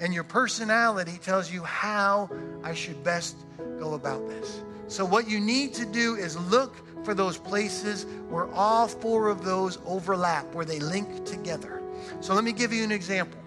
And 0.00 0.14
your 0.14 0.24
personality 0.24 1.18
tells 1.22 1.52
you 1.52 1.62
how 1.62 2.30
I 2.64 2.74
should 2.74 3.02
best 3.04 3.36
go 3.78 3.94
about 3.94 4.26
this. 4.28 4.62
So, 4.88 5.04
what 5.04 5.28
you 5.28 5.38
need 5.38 5.74
to 5.74 5.86
do 5.86 6.16
is 6.16 6.36
look 6.50 6.74
for 7.04 7.14
those 7.14 7.38
places 7.38 8.06
where 8.28 8.50
all 8.52 8.88
four 8.88 9.28
of 9.28 9.44
those 9.44 9.78
overlap, 9.86 10.52
where 10.54 10.64
they 10.64 10.80
link 10.80 11.24
together. 11.24 11.79
So 12.20 12.34
let 12.34 12.44
me 12.44 12.52
give 12.52 12.72
you 12.72 12.84
an 12.84 12.92
example. 12.92 13.38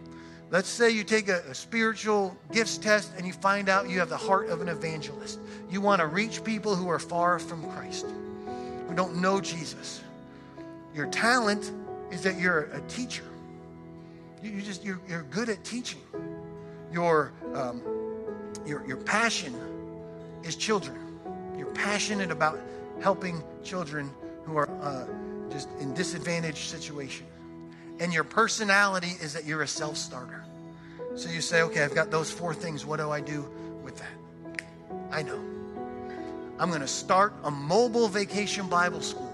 Let's 0.54 0.70
say 0.70 0.92
you 0.92 1.04
take 1.04 1.30
a, 1.30 1.40
a, 1.50 1.56
spiritual 1.56 2.38
gifts 2.52 2.78
test 2.78 3.12
and 3.18 3.26
you 3.26 3.34
find 3.34 3.70
out 3.70 3.90
you 3.90 3.98
have 3.98 4.10
the 4.10 4.18
heart 4.18 4.50
of 4.50 4.62
an 4.62 4.70
evangelist. 4.70 5.40
You 5.68 5.82
want 5.82 6.00
to 6.00 6.06
reach 6.06 6.44
people 6.44 6.76
who 6.76 6.90
are 6.90 7.00
far 7.00 7.40
from 7.40 7.68
Christ, 7.72 8.06
who 8.88 8.94
don't 8.94 9.16
know 9.16 9.42
Jesus. 9.42 10.04
Your 10.94 11.08
talent 11.08 11.72
is 12.12 12.22
that 12.22 12.40
you're 12.40 12.66
a 12.66 12.82
teacher. 12.82 13.24
You, 14.44 14.52
you 14.52 14.62
just 14.62 14.84
you're, 14.84 15.02
you're 15.10 15.24
good 15.24 15.50
at 15.50 15.64
teaching. 15.64 16.02
Your 16.92 17.32
um, 17.56 17.82
your 18.64 18.86
your 18.86 18.98
passion 18.98 19.56
is 20.44 20.56
children. 20.56 21.20
You're 21.58 21.72
passionate 21.72 22.30
about 22.30 22.60
helping 23.02 23.44
children 23.64 24.12
who 24.46 24.58
are 24.58 24.70
uh, 24.84 25.08
just 25.50 25.68
in 25.80 25.96
disadvantaged 25.96 26.70
situations 26.70 27.33
and 28.04 28.14
your 28.14 28.26
personality 28.26 29.16
is 29.22 29.32
that 29.32 29.46
you're 29.46 29.62
a 29.62 29.68
self 29.68 29.96
starter. 29.96 30.44
So 31.16 31.30
you 31.30 31.40
say, 31.40 31.62
okay, 31.62 31.84
I've 31.84 31.96
got 31.96 32.12
those 32.12 32.30
four 32.30 32.54
things. 32.54 32.86
What 32.86 32.98
do 32.98 33.10
I 33.10 33.22
do 33.22 33.50
with 33.82 33.98
that? 33.98 34.66
I 35.10 35.22
know. 35.22 35.40
I'm 36.60 36.68
going 36.68 36.82
to 36.82 36.88
start 36.88 37.34
a 37.46 37.50
mobile 37.50 38.10
vacation 38.10 38.68
Bible 38.68 39.00
school. 39.00 39.32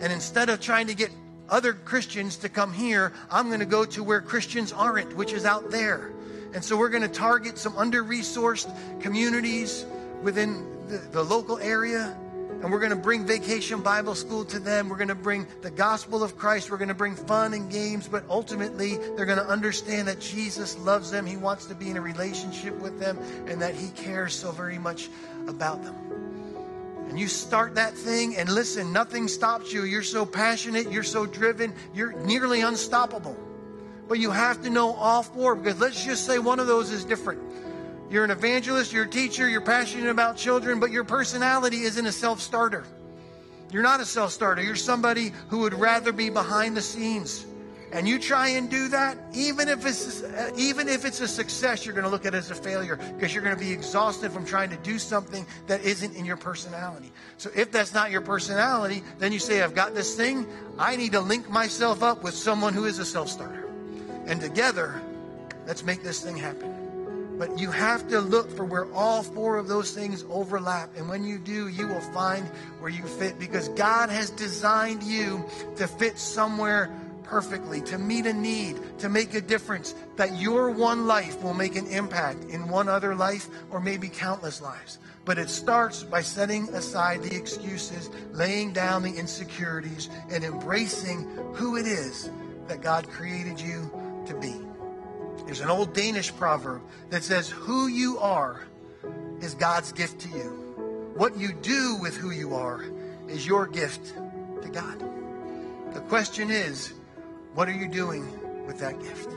And 0.00 0.12
instead 0.12 0.48
of 0.48 0.60
trying 0.60 0.86
to 0.86 0.94
get 0.94 1.10
other 1.48 1.72
Christians 1.72 2.36
to 2.38 2.48
come 2.48 2.72
here, 2.72 3.12
I'm 3.32 3.48
going 3.48 3.58
to 3.58 3.66
go 3.66 3.84
to 3.84 4.04
where 4.04 4.20
Christians 4.20 4.72
aren't, 4.72 5.16
which 5.16 5.32
is 5.32 5.44
out 5.44 5.72
there. 5.72 6.12
And 6.54 6.62
so 6.62 6.76
we're 6.76 6.90
going 6.90 7.02
to 7.02 7.08
target 7.08 7.58
some 7.58 7.76
under 7.76 8.04
resourced 8.04 8.72
communities 9.00 9.84
within 10.22 10.64
the, 10.86 10.98
the 10.98 11.22
local 11.24 11.58
area 11.58 12.16
and 12.64 12.72
we're 12.72 12.78
going 12.78 12.92
to 12.92 12.96
bring 12.96 13.26
vacation 13.26 13.82
Bible 13.82 14.14
school 14.14 14.42
to 14.46 14.58
them. 14.58 14.88
We're 14.88 14.96
going 14.96 15.08
to 15.08 15.14
bring 15.14 15.46
the 15.60 15.70
gospel 15.70 16.22
of 16.22 16.38
Christ. 16.38 16.70
We're 16.70 16.78
going 16.78 16.88
to 16.88 16.94
bring 16.94 17.14
fun 17.14 17.52
and 17.52 17.70
games, 17.70 18.08
but 18.08 18.24
ultimately 18.30 18.96
they're 18.96 19.26
going 19.26 19.36
to 19.36 19.46
understand 19.46 20.08
that 20.08 20.18
Jesus 20.18 20.78
loves 20.78 21.10
them. 21.10 21.26
He 21.26 21.36
wants 21.36 21.66
to 21.66 21.74
be 21.74 21.90
in 21.90 21.98
a 21.98 22.00
relationship 22.00 22.74
with 22.80 22.98
them 22.98 23.18
and 23.46 23.60
that 23.60 23.74
He 23.74 23.90
cares 23.90 24.34
so 24.34 24.50
very 24.50 24.78
much 24.78 25.10
about 25.46 25.84
them. 25.84 25.94
And 27.10 27.20
you 27.20 27.28
start 27.28 27.74
that 27.74 27.92
thing, 27.92 28.34
and 28.38 28.48
listen, 28.48 28.94
nothing 28.94 29.28
stops 29.28 29.70
you. 29.70 29.84
You're 29.84 30.02
so 30.02 30.24
passionate, 30.24 30.90
you're 30.90 31.02
so 31.02 31.26
driven, 31.26 31.74
you're 31.92 32.12
nearly 32.12 32.62
unstoppable. 32.62 33.36
But 34.08 34.20
you 34.20 34.30
have 34.30 34.62
to 34.62 34.70
know 34.70 34.94
all 34.94 35.22
four 35.22 35.54
because 35.54 35.78
let's 35.80 36.02
just 36.02 36.24
say 36.24 36.38
one 36.38 36.60
of 36.60 36.66
those 36.66 36.90
is 36.90 37.04
different. 37.04 37.42
You're 38.10 38.24
an 38.24 38.30
evangelist, 38.30 38.92
you're 38.92 39.04
a 39.04 39.08
teacher, 39.08 39.48
you're 39.48 39.60
passionate 39.60 40.10
about 40.10 40.36
children, 40.36 40.78
but 40.78 40.90
your 40.90 41.04
personality 41.04 41.82
isn't 41.82 42.06
a 42.06 42.12
self 42.12 42.40
starter. 42.40 42.84
You're 43.72 43.82
not 43.82 44.00
a 44.00 44.04
self 44.04 44.32
starter. 44.32 44.62
You're 44.62 44.76
somebody 44.76 45.32
who 45.48 45.60
would 45.60 45.74
rather 45.74 46.12
be 46.12 46.30
behind 46.30 46.76
the 46.76 46.82
scenes. 46.82 47.46
And 47.92 48.08
you 48.08 48.18
try 48.18 48.48
and 48.48 48.68
do 48.68 48.88
that, 48.88 49.16
even 49.32 49.68
if 49.68 49.86
it's 49.86 50.24
even 50.56 50.88
if 50.88 51.04
it's 51.04 51.20
a 51.20 51.28
success, 51.28 51.86
you're 51.86 51.94
going 51.94 52.04
to 52.04 52.10
look 52.10 52.26
at 52.26 52.34
it 52.34 52.38
as 52.38 52.50
a 52.50 52.54
failure 52.54 52.96
because 52.96 53.32
you're 53.32 53.42
going 53.42 53.56
to 53.56 53.60
be 53.60 53.70
exhausted 53.70 54.32
from 54.32 54.44
trying 54.44 54.70
to 54.70 54.76
do 54.78 54.98
something 54.98 55.46
that 55.68 55.80
isn't 55.84 56.16
in 56.16 56.24
your 56.24 56.36
personality. 56.36 57.12
So 57.36 57.50
if 57.54 57.70
that's 57.70 57.94
not 57.94 58.10
your 58.10 58.20
personality, 58.20 59.04
then 59.18 59.32
you 59.32 59.38
say, 59.38 59.62
"I've 59.62 59.76
got 59.76 59.94
this 59.94 60.14
thing. 60.16 60.44
I 60.76 60.96
need 60.96 61.12
to 61.12 61.20
link 61.20 61.48
myself 61.48 62.02
up 62.02 62.24
with 62.24 62.34
someone 62.34 62.74
who 62.74 62.84
is 62.84 62.98
a 62.98 63.04
self 63.04 63.28
starter, 63.28 63.68
and 64.26 64.40
together, 64.40 65.00
let's 65.64 65.84
make 65.84 66.02
this 66.02 66.20
thing 66.20 66.36
happen." 66.36 66.73
But 67.44 67.58
you 67.58 67.70
have 67.72 68.08
to 68.08 68.22
look 68.22 68.50
for 68.50 68.64
where 68.64 68.90
all 68.94 69.22
four 69.22 69.58
of 69.58 69.68
those 69.68 69.90
things 69.90 70.24
overlap. 70.30 70.96
And 70.96 71.10
when 71.10 71.24
you 71.24 71.36
do, 71.36 71.68
you 71.68 71.86
will 71.86 72.00
find 72.00 72.48
where 72.78 72.88
you 72.88 73.02
fit 73.04 73.38
because 73.38 73.68
God 73.68 74.08
has 74.08 74.30
designed 74.30 75.02
you 75.02 75.44
to 75.76 75.86
fit 75.86 76.18
somewhere 76.18 76.90
perfectly, 77.22 77.82
to 77.82 77.98
meet 77.98 78.24
a 78.24 78.32
need, 78.32 78.80
to 79.00 79.10
make 79.10 79.34
a 79.34 79.42
difference, 79.42 79.94
that 80.16 80.40
your 80.40 80.70
one 80.70 81.06
life 81.06 81.42
will 81.42 81.52
make 81.52 81.76
an 81.76 81.86
impact 81.88 82.44
in 82.44 82.66
one 82.68 82.88
other 82.88 83.14
life 83.14 83.50
or 83.70 83.78
maybe 83.78 84.08
countless 84.08 84.62
lives. 84.62 84.98
But 85.26 85.36
it 85.36 85.50
starts 85.50 86.02
by 86.02 86.22
setting 86.22 86.70
aside 86.70 87.22
the 87.22 87.36
excuses, 87.36 88.08
laying 88.32 88.72
down 88.72 89.02
the 89.02 89.14
insecurities, 89.14 90.08
and 90.30 90.44
embracing 90.44 91.28
who 91.52 91.76
it 91.76 91.86
is 91.86 92.30
that 92.68 92.80
God 92.80 93.06
created 93.10 93.60
you 93.60 93.90
to 94.24 94.34
be. 94.34 94.73
There's 95.46 95.60
an 95.60 95.70
old 95.70 95.92
Danish 95.92 96.34
proverb 96.34 96.82
that 97.10 97.22
says, 97.22 97.48
Who 97.48 97.86
you 97.86 98.18
are 98.18 98.62
is 99.40 99.54
God's 99.54 99.92
gift 99.92 100.20
to 100.20 100.28
you. 100.28 101.12
What 101.16 101.36
you 101.36 101.52
do 101.52 101.96
with 102.00 102.16
who 102.16 102.30
you 102.30 102.54
are 102.54 102.84
is 103.28 103.46
your 103.46 103.66
gift 103.66 104.14
to 104.62 104.68
God. 104.68 105.04
The 105.92 106.00
question 106.00 106.50
is, 106.50 106.92
what 107.54 107.68
are 107.68 107.72
you 107.72 107.88
doing 107.88 108.26
with 108.66 108.78
that 108.80 109.00
gift? 109.00 109.30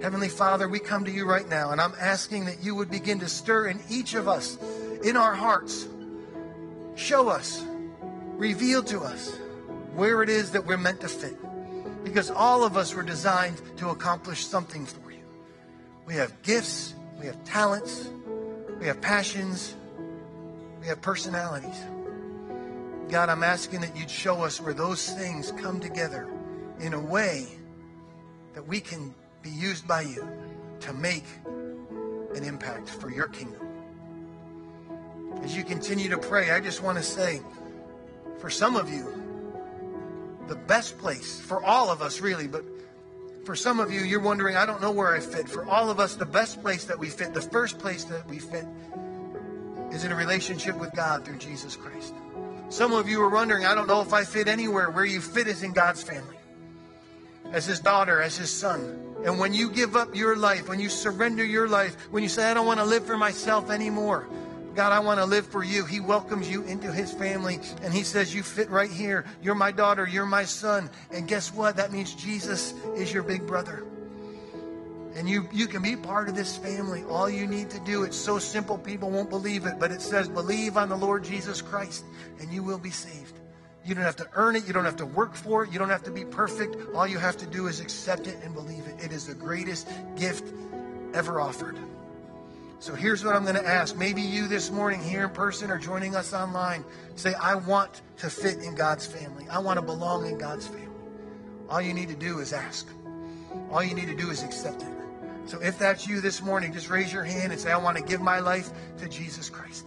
Heavenly 0.00 0.28
Father, 0.28 0.68
we 0.68 0.78
come 0.78 1.04
to 1.06 1.10
you 1.10 1.24
right 1.24 1.48
now, 1.48 1.70
and 1.70 1.80
I'm 1.80 1.94
asking 1.98 2.44
that 2.44 2.62
you 2.62 2.74
would 2.74 2.90
begin 2.90 3.18
to 3.20 3.28
stir 3.28 3.68
in 3.68 3.80
each 3.88 4.14
of 4.14 4.28
us, 4.28 4.58
in 5.02 5.16
our 5.16 5.34
hearts. 5.34 5.88
Show 6.94 7.28
us, 7.28 7.64
reveal 8.36 8.82
to 8.84 9.00
us 9.00 9.36
where 9.94 10.22
it 10.22 10.28
is 10.28 10.52
that 10.52 10.66
we're 10.66 10.76
meant 10.76 11.00
to 11.00 11.08
fit. 11.08 11.36
Because 12.04 12.30
all 12.30 12.64
of 12.64 12.76
us 12.76 12.94
were 12.94 13.02
designed 13.02 13.60
to 13.78 13.88
accomplish 13.88 14.44
something 14.44 14.86
we 16.06 16.14
have 16.14 16.42
gifts, 16.42 16.94
we 17.18 17.26
have 17.26 17.42
talents, 17.44 18.08
we 18.78 18.86
have 18.86 19.00
passions, 19.00 19.74
we 20.80 20.86
have 20.86 21.00
personalities. 21.00 21.80
God, 23.08 23.28
I'm 23.28 23.42
asking 23.42 23.80
that 23.82 23.96
you'd 23.96 24.10
show 24.10 24.42
us 24.42 24.60
where 24.60 24.74
those 24.74 25.10
things 25.10 25.52
come 25.52 25.80
together 25.80 26.28
in 26.80 26.94
a 26.94 27.00
way 27.00 27.46
that 28.54 28.66
we 28.66 28.80
can 28.80 29.14
be 29.42 29.50
used 29.50 29.86
by 29.86 30.02
you 30.02 30.28
to 30.80 30.92
make 30.92 31.24
an 31.44 32.44
impact 32.44 32.88
for 32.88 33.10
your 33.10 33.28
kingdom. 33.28 33.60
As 35.42 35.56
you 35.56 35.64
continue 35.64 36.08
to 36.10 36.18
pray, 36.18 36.50
I 36.50 36.60
just 36.60 36.82
want 36.82 36.98
to 36.98 37.04
say, 37.04 37.40
for 38.38 38.50
some 38.50 38.76
of 38.76 38.90
you, 38.90 39.22
the 40.48 40.56
best 40.56 40.98
place, 40.98 41.40
for 41.40 41.62
all 41.62 41.90
of 41.90 42.02
us 42.02 42.20
really, 42.20 42.46
but 42.46 42.64
for 43.44 43.54
some 43.54 43.80
of 43.80 43.92
you, 43.92 44.00
you're 44.00 44.20
wondering, 44.20 44.56
I 44.56 44.66
don't 44.66 44.80
know 44.80 44.90
where 44.90 45.14
I 45.14 45.20
fit. 45.20 45.48
For 45.48 45.66
all 45.66 45.90
of 45.90 46.00
us, 46.00 46.14
the 46.14 46.26
best 46.26 46.62
place 46.62 46.84
that 46.84 46.98
we 46.98 47.08
fit, 47.08 47.34
the 47.34 47.42
first 47.42 47.78
place 47.78 48.04
that 48.04 48.26
we 48.28 48.38
fit, 48.38 48.64
is 49.92 50.04
in 50.04 50.12
a 50.12 50.16
relationship 50.16 50.76
with 50.76 50.92
God 50.94 51.24
through 51.24 51.38
Jesus 51.38 51.76
Christ. 51.76 52.14
Some 52.70 52.92
of 52.92 53.08
you 53.08 53.22
are 53.22 53.28
wondering, 53.28 53.66
I 53.66 53.74
don't 53.74 53.86
know 53.86 54.00
if 54.00 54.12
I 54.12 54.24
fit 54.24 54.48
anywhere. 54.48 54.90
Where 54.90 55.04
you 55.04 55.20
fit 55.20 55.46
is 55.46 55.62
in 55.62 55.72
God's 55.72 56.02
family, 56.02 56.38
as 57.52 57.66
His 57.66 57.80
daughter, 57.80 58.20
as 58.20 58.36
His 58.36 58.50
son. 58.50 59.00
And 59.24 59.38
when 59.38 59.54
you 59.54 59.70
give 59.70 59.96
up 59.96 60.14
your 60.16 60.36
life, 60.36 60.68
when 60.68 60.80
you 60.80 60.88
surrender 60.88 61.44
your 61.44 61.68
life, 61.68 61.96
when 62.10 62.22
you 62.22 62.28
say, 62.28 62.50
I 62.50 62.54
don't 62.54 62.66
want 62.66 62.80
to 62.80 62.84
live 62.84 63.06
for 63.06 63.16
myself 63.16 63.70
anymore, 63.70 64.26
God, 64.74 64.92
I 64.92 64.98
want 65.00 65.20
to 65.20 65.24
live 65.24 65.46
for 65.46 65.62
you. 65.62 65.84
He 65.84 66.00
welcomes 66.00 66.50
you 66.50 66.62
into 66.64 66.92
his 66.92 67.12
family 67.12 67.60
and 67.82 67.92
he 67.92 68.02
says, 68.02 68.34
You 68.34 68.42
fit 68.42 68.70
right 68.70 68.90
here. 68.90 69.24
You're 69.42 69.54
my 69.54 69.72
daughter. 69.72 70.06
You're 70.06 70.26
my 70.26 70.44
son. 70.44 70.90
And 71.10 71.28
guess 71.28 71.52
what? 71.52 71.76
That 71.76 71.92
means 71.92 72.14
Jesus 72.14 72.74
is 72.96 73.12
your 73.12 73.22
big 73.22 73.46
brother. 73.46 73.84
And 75.16 75.28
you, 75.28 75.48
you 75.52 75.68
can 75.68 75.80
be 75.80 75.94
part 75.94 76.28
of 76.28 76.34
this 76.34 76.56
family. 76.56 77.04
All 77.04 77.30
you 77.30 77.46
need 77.46 77.70
to 77.70 77.80
do, 77.80 78.02
it's 78.02 78.16
so 78.16 78.40
simple, 78.40 78.76
people 78.76 79.10
won't 79.10 79.30
believe 79.30 79.64
it, 79.64 79.78
but 79.78 79.92
it 79.92 80.00
says, 80.00 80.28
Believe 80.28 80.76
on 80.76 80.88
the 80.88 80.96
Lord 80.96 81.22
Jesus 81.22 81.62
Christ 81.62 82.04
and 82.40 82.52
you 82.52 82.62
will 82.62 82.78
be 82.78 82.90
saved. 82.90 83.38
You 83.84 83.94
don't 83.94 84.04
have 84.04 84.16
to 84.16 84.28
earn 84.34 84.56
it. 84.56 84.66
You 84.66 84.72
don't 84.72 84.86
have 84.86 84.96
to 84.96 85.06
work 85.06 85.34
for 85.34 85.62
it. 85.64 85.70
You 85.70 85.78
don't 85.78 85.90
have 85.90 86.04
to 86.04 86.10
be 86.10 86.24
perfect. 86.24 86.76
All 86.94 87.06
you 87.06 87.18
have 87.18 87.36
to 87.36 87.46
do 87.46 87.66
is 87.66 87.80
accept 87.80 88.26
it 88.26 88.38
and 88.42 88.54
believe 88.54 88.86
it. 88.86 89.04
It 89.04 89.12
is 89.12 89.26
the 89.26 89.34
greatest 89.34 89.88
gift 90.16 90.52
ever 91.12 91.40
offered. 91.40 91.78
So 92.78 92.94
here's 92.94 93.24
what 93.24 93.34
I'm 93.34 93.44
going 93.44 93.56
to 93.56 93.66
ask. 93.66 93.96
Maybe 93.96 94.20
you 94.20 94.46
this 94.46 94.70
morning 94.70 95.02
here 95.02 95.24
in 95.24 95.30
person 95.30 95.70
or 95.70 95.78
joining 95.78 96.14
us 96.14 96.34
online 96.34 96.84
say, 97.14 97.32
I 97.34 97.54
want 97.54 98.02
to 98.18 98.28
fit 98.28 98.58
in 98.58 98.74
God's 98.74 99.06
family. 99.06 99.46
I 99.48 99.58
want 99.60 99.78
to 99.78 99.82
belong 99.82 100.26
in 100.26 100.36
God's 100.36 100.66
family. 100.66 100.88
All 101.70 101.80
you 101.80 101.94
need 101.94 102.08
to 102.08 102.14
do 102.14 102.40
is 102.40 102.52
ask. 102.52 102.86
All 103.70 103.82
you 103.82 103.94
need 103.94 104.08
to 104.08 104.16
do 104.16 104.30
is 104.30 104.42
accept 104.42 104.82
it. 104.82 104.88
So 105.46 105.60
if 105.60 105.78
that's 105.78 106.06
you 106.06 106.20
this 106.20 106.42
morning, 106.42 106.72
just 106.72 106.90
raise 106.90 107.12
your 107.12 107.24
hand 107.24 107.52
and 107.52 107.60
say, 107.60 107.70
I 107.70 107.76
want 107.76 107.96
to 107.96 108.02
give 108.02 108.20
my 108.20 108.40
life 108.40 108.70
to 108.98 109.08
Jesus 109.08 109.50
Christ. 109.50 109.86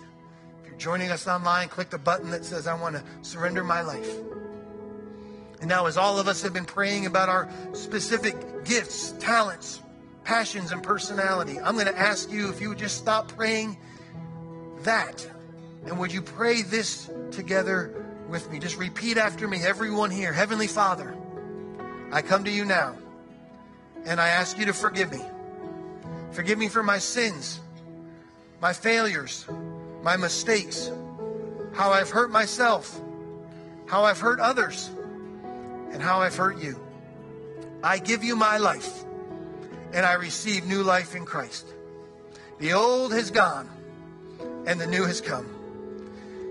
If 0.62 0.70
you're 0.70 0.78
joining 0.78 1.12
us 1.12 1.28
online, 1.28 1.68
click 1.70 1.90
the 1.90 1.98
button 1.98 2.32
that 2.32 2.46
says, 2.46 2.68
I 2.68 2.80
want 2.80 2.96
to 2.96 3.04
surrender 3.22 3.64
my 3.64 3.82
life. 3.82 4.10
And 5.60 5.68
now, 5.68 5.88
as 5.88 5.98
all 5.98 6.20
of 6.20 6.28
us 6.28 6.44
have 6.44 6.54
been 6.54 6.66
praying 6.66 7.08
about 7.08 7.30
our 7.30 7.50
specific 7.74 8.66
gifts, 8.66 9.14
talents, 9.14 9.82
passions 10.28 10.74
and 10.74 10.84
personality. 10.84 11.58
I'm 11.58 11.76
going 11.76 11.88
to 11.88 11.98
ask 11.98 12.30
you 12.30 12.50
if 12.50 12.60
you 12.60 12.68
would 12.68 12.78
just 12.78 12.98
stop 12.98 13.30
praying 13.30 13.78
that. 14.82 15.26
And 15.86 15.98
would 16.00 16.12
you 16.12 16.22
pray 16.22 16.64
this 16.64 17.10
together 17.32 18.06
with 18.28 18.52
me? 18.52 18.60
Just 18.60 18.78
repeat 18.78 19.16
after 19.16 19.48
me, 19.48 19.64
everyone 19.64 20.12
here. 20.12 20.34
Heavenly 20.34 20.68
Father, 20.68 21.16
I 22.12 22.22
come 22.22 22.44
to 22.44 22.52
you 22.52 22.66
now 22.66 22.98
and 24.06 24.20
I 24.20 24.28
ask 24.28 24.58
you 24.58 24.66
to 24.66 24.74
forgive 24.74 25.14
me. 25.14 25.22
Forgive 26.32 26.60
me 26.60 26.68
for 26.68 26.84
my 26.84 26.98
sins, 26.98 27.62
my 28.60 28.74
failures, 28.74 29.46
my 30.04 30.18
mistakes, 30.18 30.92
how 31.74 31.92
I've 31.92 32.10
hurt 32.10 32.32
myself, 32.32 33.00
how 33.88 34.04
I've 34.04 34.20
hurt 34.20 34.42
others, 34.42 34.90
and 35.94 36.02
how 36.02 36.20
I've 36.20 36.36
hurt 36.36 36.60
you. 36.60 36.78
I 37.82 38.00
give 38.00 38.26
you 38.26 38.36
my 38.36 38.58
life 38.58 39.06
and 39.94 40.06
I 40.06 40.14
receive 40.14 40.66
new 40.66 40.84
life 40.84 41.16
in 41.16 41.26
Christ. 41.26 41.68
The 42.60 42.74
old 42.74 43.14
has 43.14 43.32
gone 43.32 43.70
and 44.66 44.80
the 44.80 44.88
new 44.88 45.06
has 45.06 45.22
come. 45.22 45.48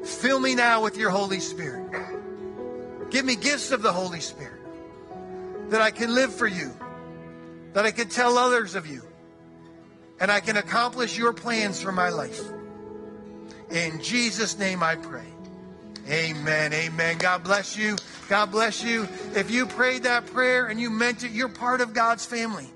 Fill 0.05 0.39
me 0.39 0.55
now 0.55 0.83
with 0.83 0.97
your 0.97 1.11
Holy 1.11 1.41
Spirit. 1.41 1.91
Give 3.11 3.25
me 3.25 3.37
gifts 3.37 3.71
of 3.71 3.83
the 3.83 3.93
Holy 3.93 4.21
Spirit 4.21 4.61
that 5.71 5.81
I 5.81 5.91
can 5.91 6.15
live 6.15 6.33
for 6.33 6.47
you, 6.47 6.73
that 7.73 7.85
I 7.85 7.91
can 7.91 8.09
tell 8.09 8.39
others 8.39 8.75
of 8.75 8.87
you, 8.87 9.03
and 10.21 10.31
I 10.31 10.41
can 10.41 10.57
accomplish 10.57 11.19
your 11.19 11.33
plans 11.33 11.83
for 11.83 11.93
my 11.93 12.09
life. 12.09 12.41
In 13.71 14.01
Jesus' 14.01 14.59
name 14.59 14.83
I 14.83 14.95
pray. 14.95 15.27
Amen. 16.09 16.73
Amen. 16.73 17.19
God 17.19 17.43
bless 17.43 17.77
you. 17.77 17.97
God 18.29 18.53
bless 18.53 18.83
you. 18.85 19.09
If 19.35 19.51
you 19.51 19.67
prayed 19.67 20.05
that 20.05 20.27
prayer 20.27 20.67
and 20.67 20.81
you 20.81 20.89
meant 20.89 21.25
it, 21.25 21.33
you're 21.33 21.49
part 21.49 21.81
of 21.81 21.93
God's 21.93 22.25
family. 22.25 22.69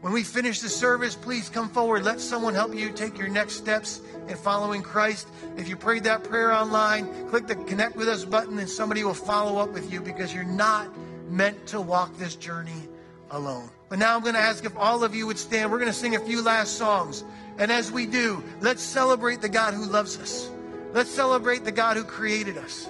When 0.00 0.12
we 0.12 0.22
finish 0.22 0.60
the 0.60 0.68
service, 0.68 1.14
please 1.14 1.48
come 1.48 1.68
forward. 1.68 2.04
Let 2.04 2.20
someone 2.20 2.54
help 2.54 2.74
you 2.74 2.90
take 2.90 3.18
your 3.18 3.28
next 3.28 3.54
steps 3.54 4.00
in 4.28 4.36
following 4.36 4.82
Christ. 4.82 5.26
If 5.56 5.68
you 5.68 5.76
prayed 5.76 6.04
that 6.04 6.24
prayer 6.24 6.52
online, 6.52 7.28
click 7.28 7.46
the 7.46 7.56
connect 7.56 7.96
with 7.96 8.08
us 8.08 8.24
button 8.24 8.58
and 8.58 8.68
somebody 8.68 9.04
will 9.04 9.14
follow 9.14 9.58
up 9.58 9.70
with 9.70 9.92
you 9.92 10.00
because 10.00 10.32
you're 10.34 10.44
not 10.44 10.88
meant 11.28 11.66
to 11.68 11.80
walk 11.80 12.16
this 12.18 12.36
journey 12.36 12.88
alone. 13.30 13.68
But 13.88 13.98
now 13.98 14.14
I'm 14.14 14.22
going 14.22 14.34
to 14.34 14.40
ask 14.40 14.64
if 14.64 14.76
all 14.76 15.02
of 15.04 15.14
you 15.14 15.26
would 15.26 15.38
stand. 15.38 15.70
We're 15.70 15.78
going 15.78 15.90
to 15.90 15.98
sing 15.98 16.14
a 16.14 16.20
few 16.20 16.42
last 16.42 16.76
songs. 16.76 17.24
And 17.58 17.72
as 17.72 17.90
we 17.90 18.06
do, 18.06 18.42
let's 18.60 18.82
celebrate 18.82 19.40
the 19.40 19.48
God 19.48 19.74
who 19.74 19.86
loves 19.86 20.18
us. 20.18 20.50
Let's 20.92 21.10
celebrate 21.10 21.64
the 21.64 21.72
God 21.72 21.96
who 21.96 22.04
created 22.04 22.58
us. 22.58 22.88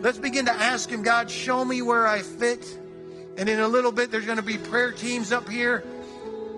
Let's 0.00 0.18
begin 0.18 0.46
to 0.46 0.52
ask 0.52 0.88
Him, 0.90 1.02
God, 1.02 1.30
show 1.30 1.64
me 1.64 1.82
where 1.82 2.06
I 2.06 2.22
fit. 2.22 2.78
And 3.36 3.48
in 3.48 3.60
a 3.60 3.68
little 3.68 3.92
bit, 3.92 4.10
there's 4.10 4.26
going 4.26 4.38
to 4.38 4.44
be 4.44 4.58
prayer 4.58 4.92
teams 4.92 5.32
up 5.32 5.48
here. 5.48 5.84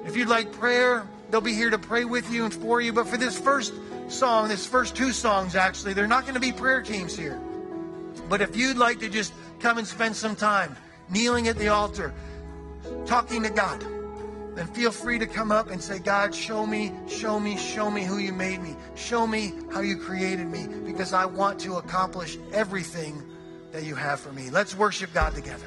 If 0.05 0.17
you'd 0.17 0.29
like 0.29 0.53
prayer, 0.53 1.07
they'll 1.31 1.41
be 1.41 1.55
here 1.55 1.71
to 1.71 1.79
pray 1.79 2.05
with 2.05 2.31
you 2.33 2.45
and 2.45 2.55
for 2.55 2.81
you. 2.81 2.93
But 2.93 3.07
for 3.07 3.17
this 3.17 3.39
first 3.39 3.73
song, 4.09 4.49
this 4.49 4.67
first 4.67 4.97
two 4.97 5.13
songs, 5.13 5.55
actually, 5.55 5.93
they're 5.93 6.07
not 6.07 6.23
going 6.23 6.35
to 6.35 6.41
be 6.41 6.53
prayer 6.53 6.83
teams 6.83 7.17
here. 7.17 7.41
But 8.29 8.41
if 8.41 8.57
you'd 8.57 8.77
like 8.77 9.01
to 9.01 9.09
just 9.09 9.33
come 9.61 9.79
and 9.79 9.87
spend 9.87 10.17
some 10.17 10.37
time 10.37 10.77
kneeling 11.09 11.49
at 11.49 11.57
the 11.57 11.69
altar, 11.69 12.15
talking 13.07 13.43
to 13.43 13.51
God, 13.51 13.85
then 14.55 14.67
feel 14.69 14.91
free 14.91 15.19
to 15.19 15.27
come 15.27 15.53
up 15.53 15.71
and 15.71 15.83
say, 15.83 15.99
God, 15.99 16.35
show 16.35 16.67
me, 16.67 16.93
show 17.09 17.39
me, 17.39 17.57
show 17.57 17.91
me 17.91 18.05
who 18.05 18.19
you 18.19 18.33
made 18.33 18.63
me. 18.63 18.77
Show 18.95 19.27
me 19.27 19.53
how 19.73 19.81
you 19.81 19.97
created 19.97 20.49
me 20.49 20.67
because 20.85 21.13
I 21.13 21.25
want 21.25 21.61
to 21.61 21.77
accomplish 21.77 22.37
everything 22.53 23.23
that 23.73 23.85
you 23.85 23.95
have 23.95 24.21
for 24.21 24.33
me. 24.33 24.51
Let's 24.51 24.77
worship 24.77 25.13
God 25.15 25.35
together. 25.35 25.67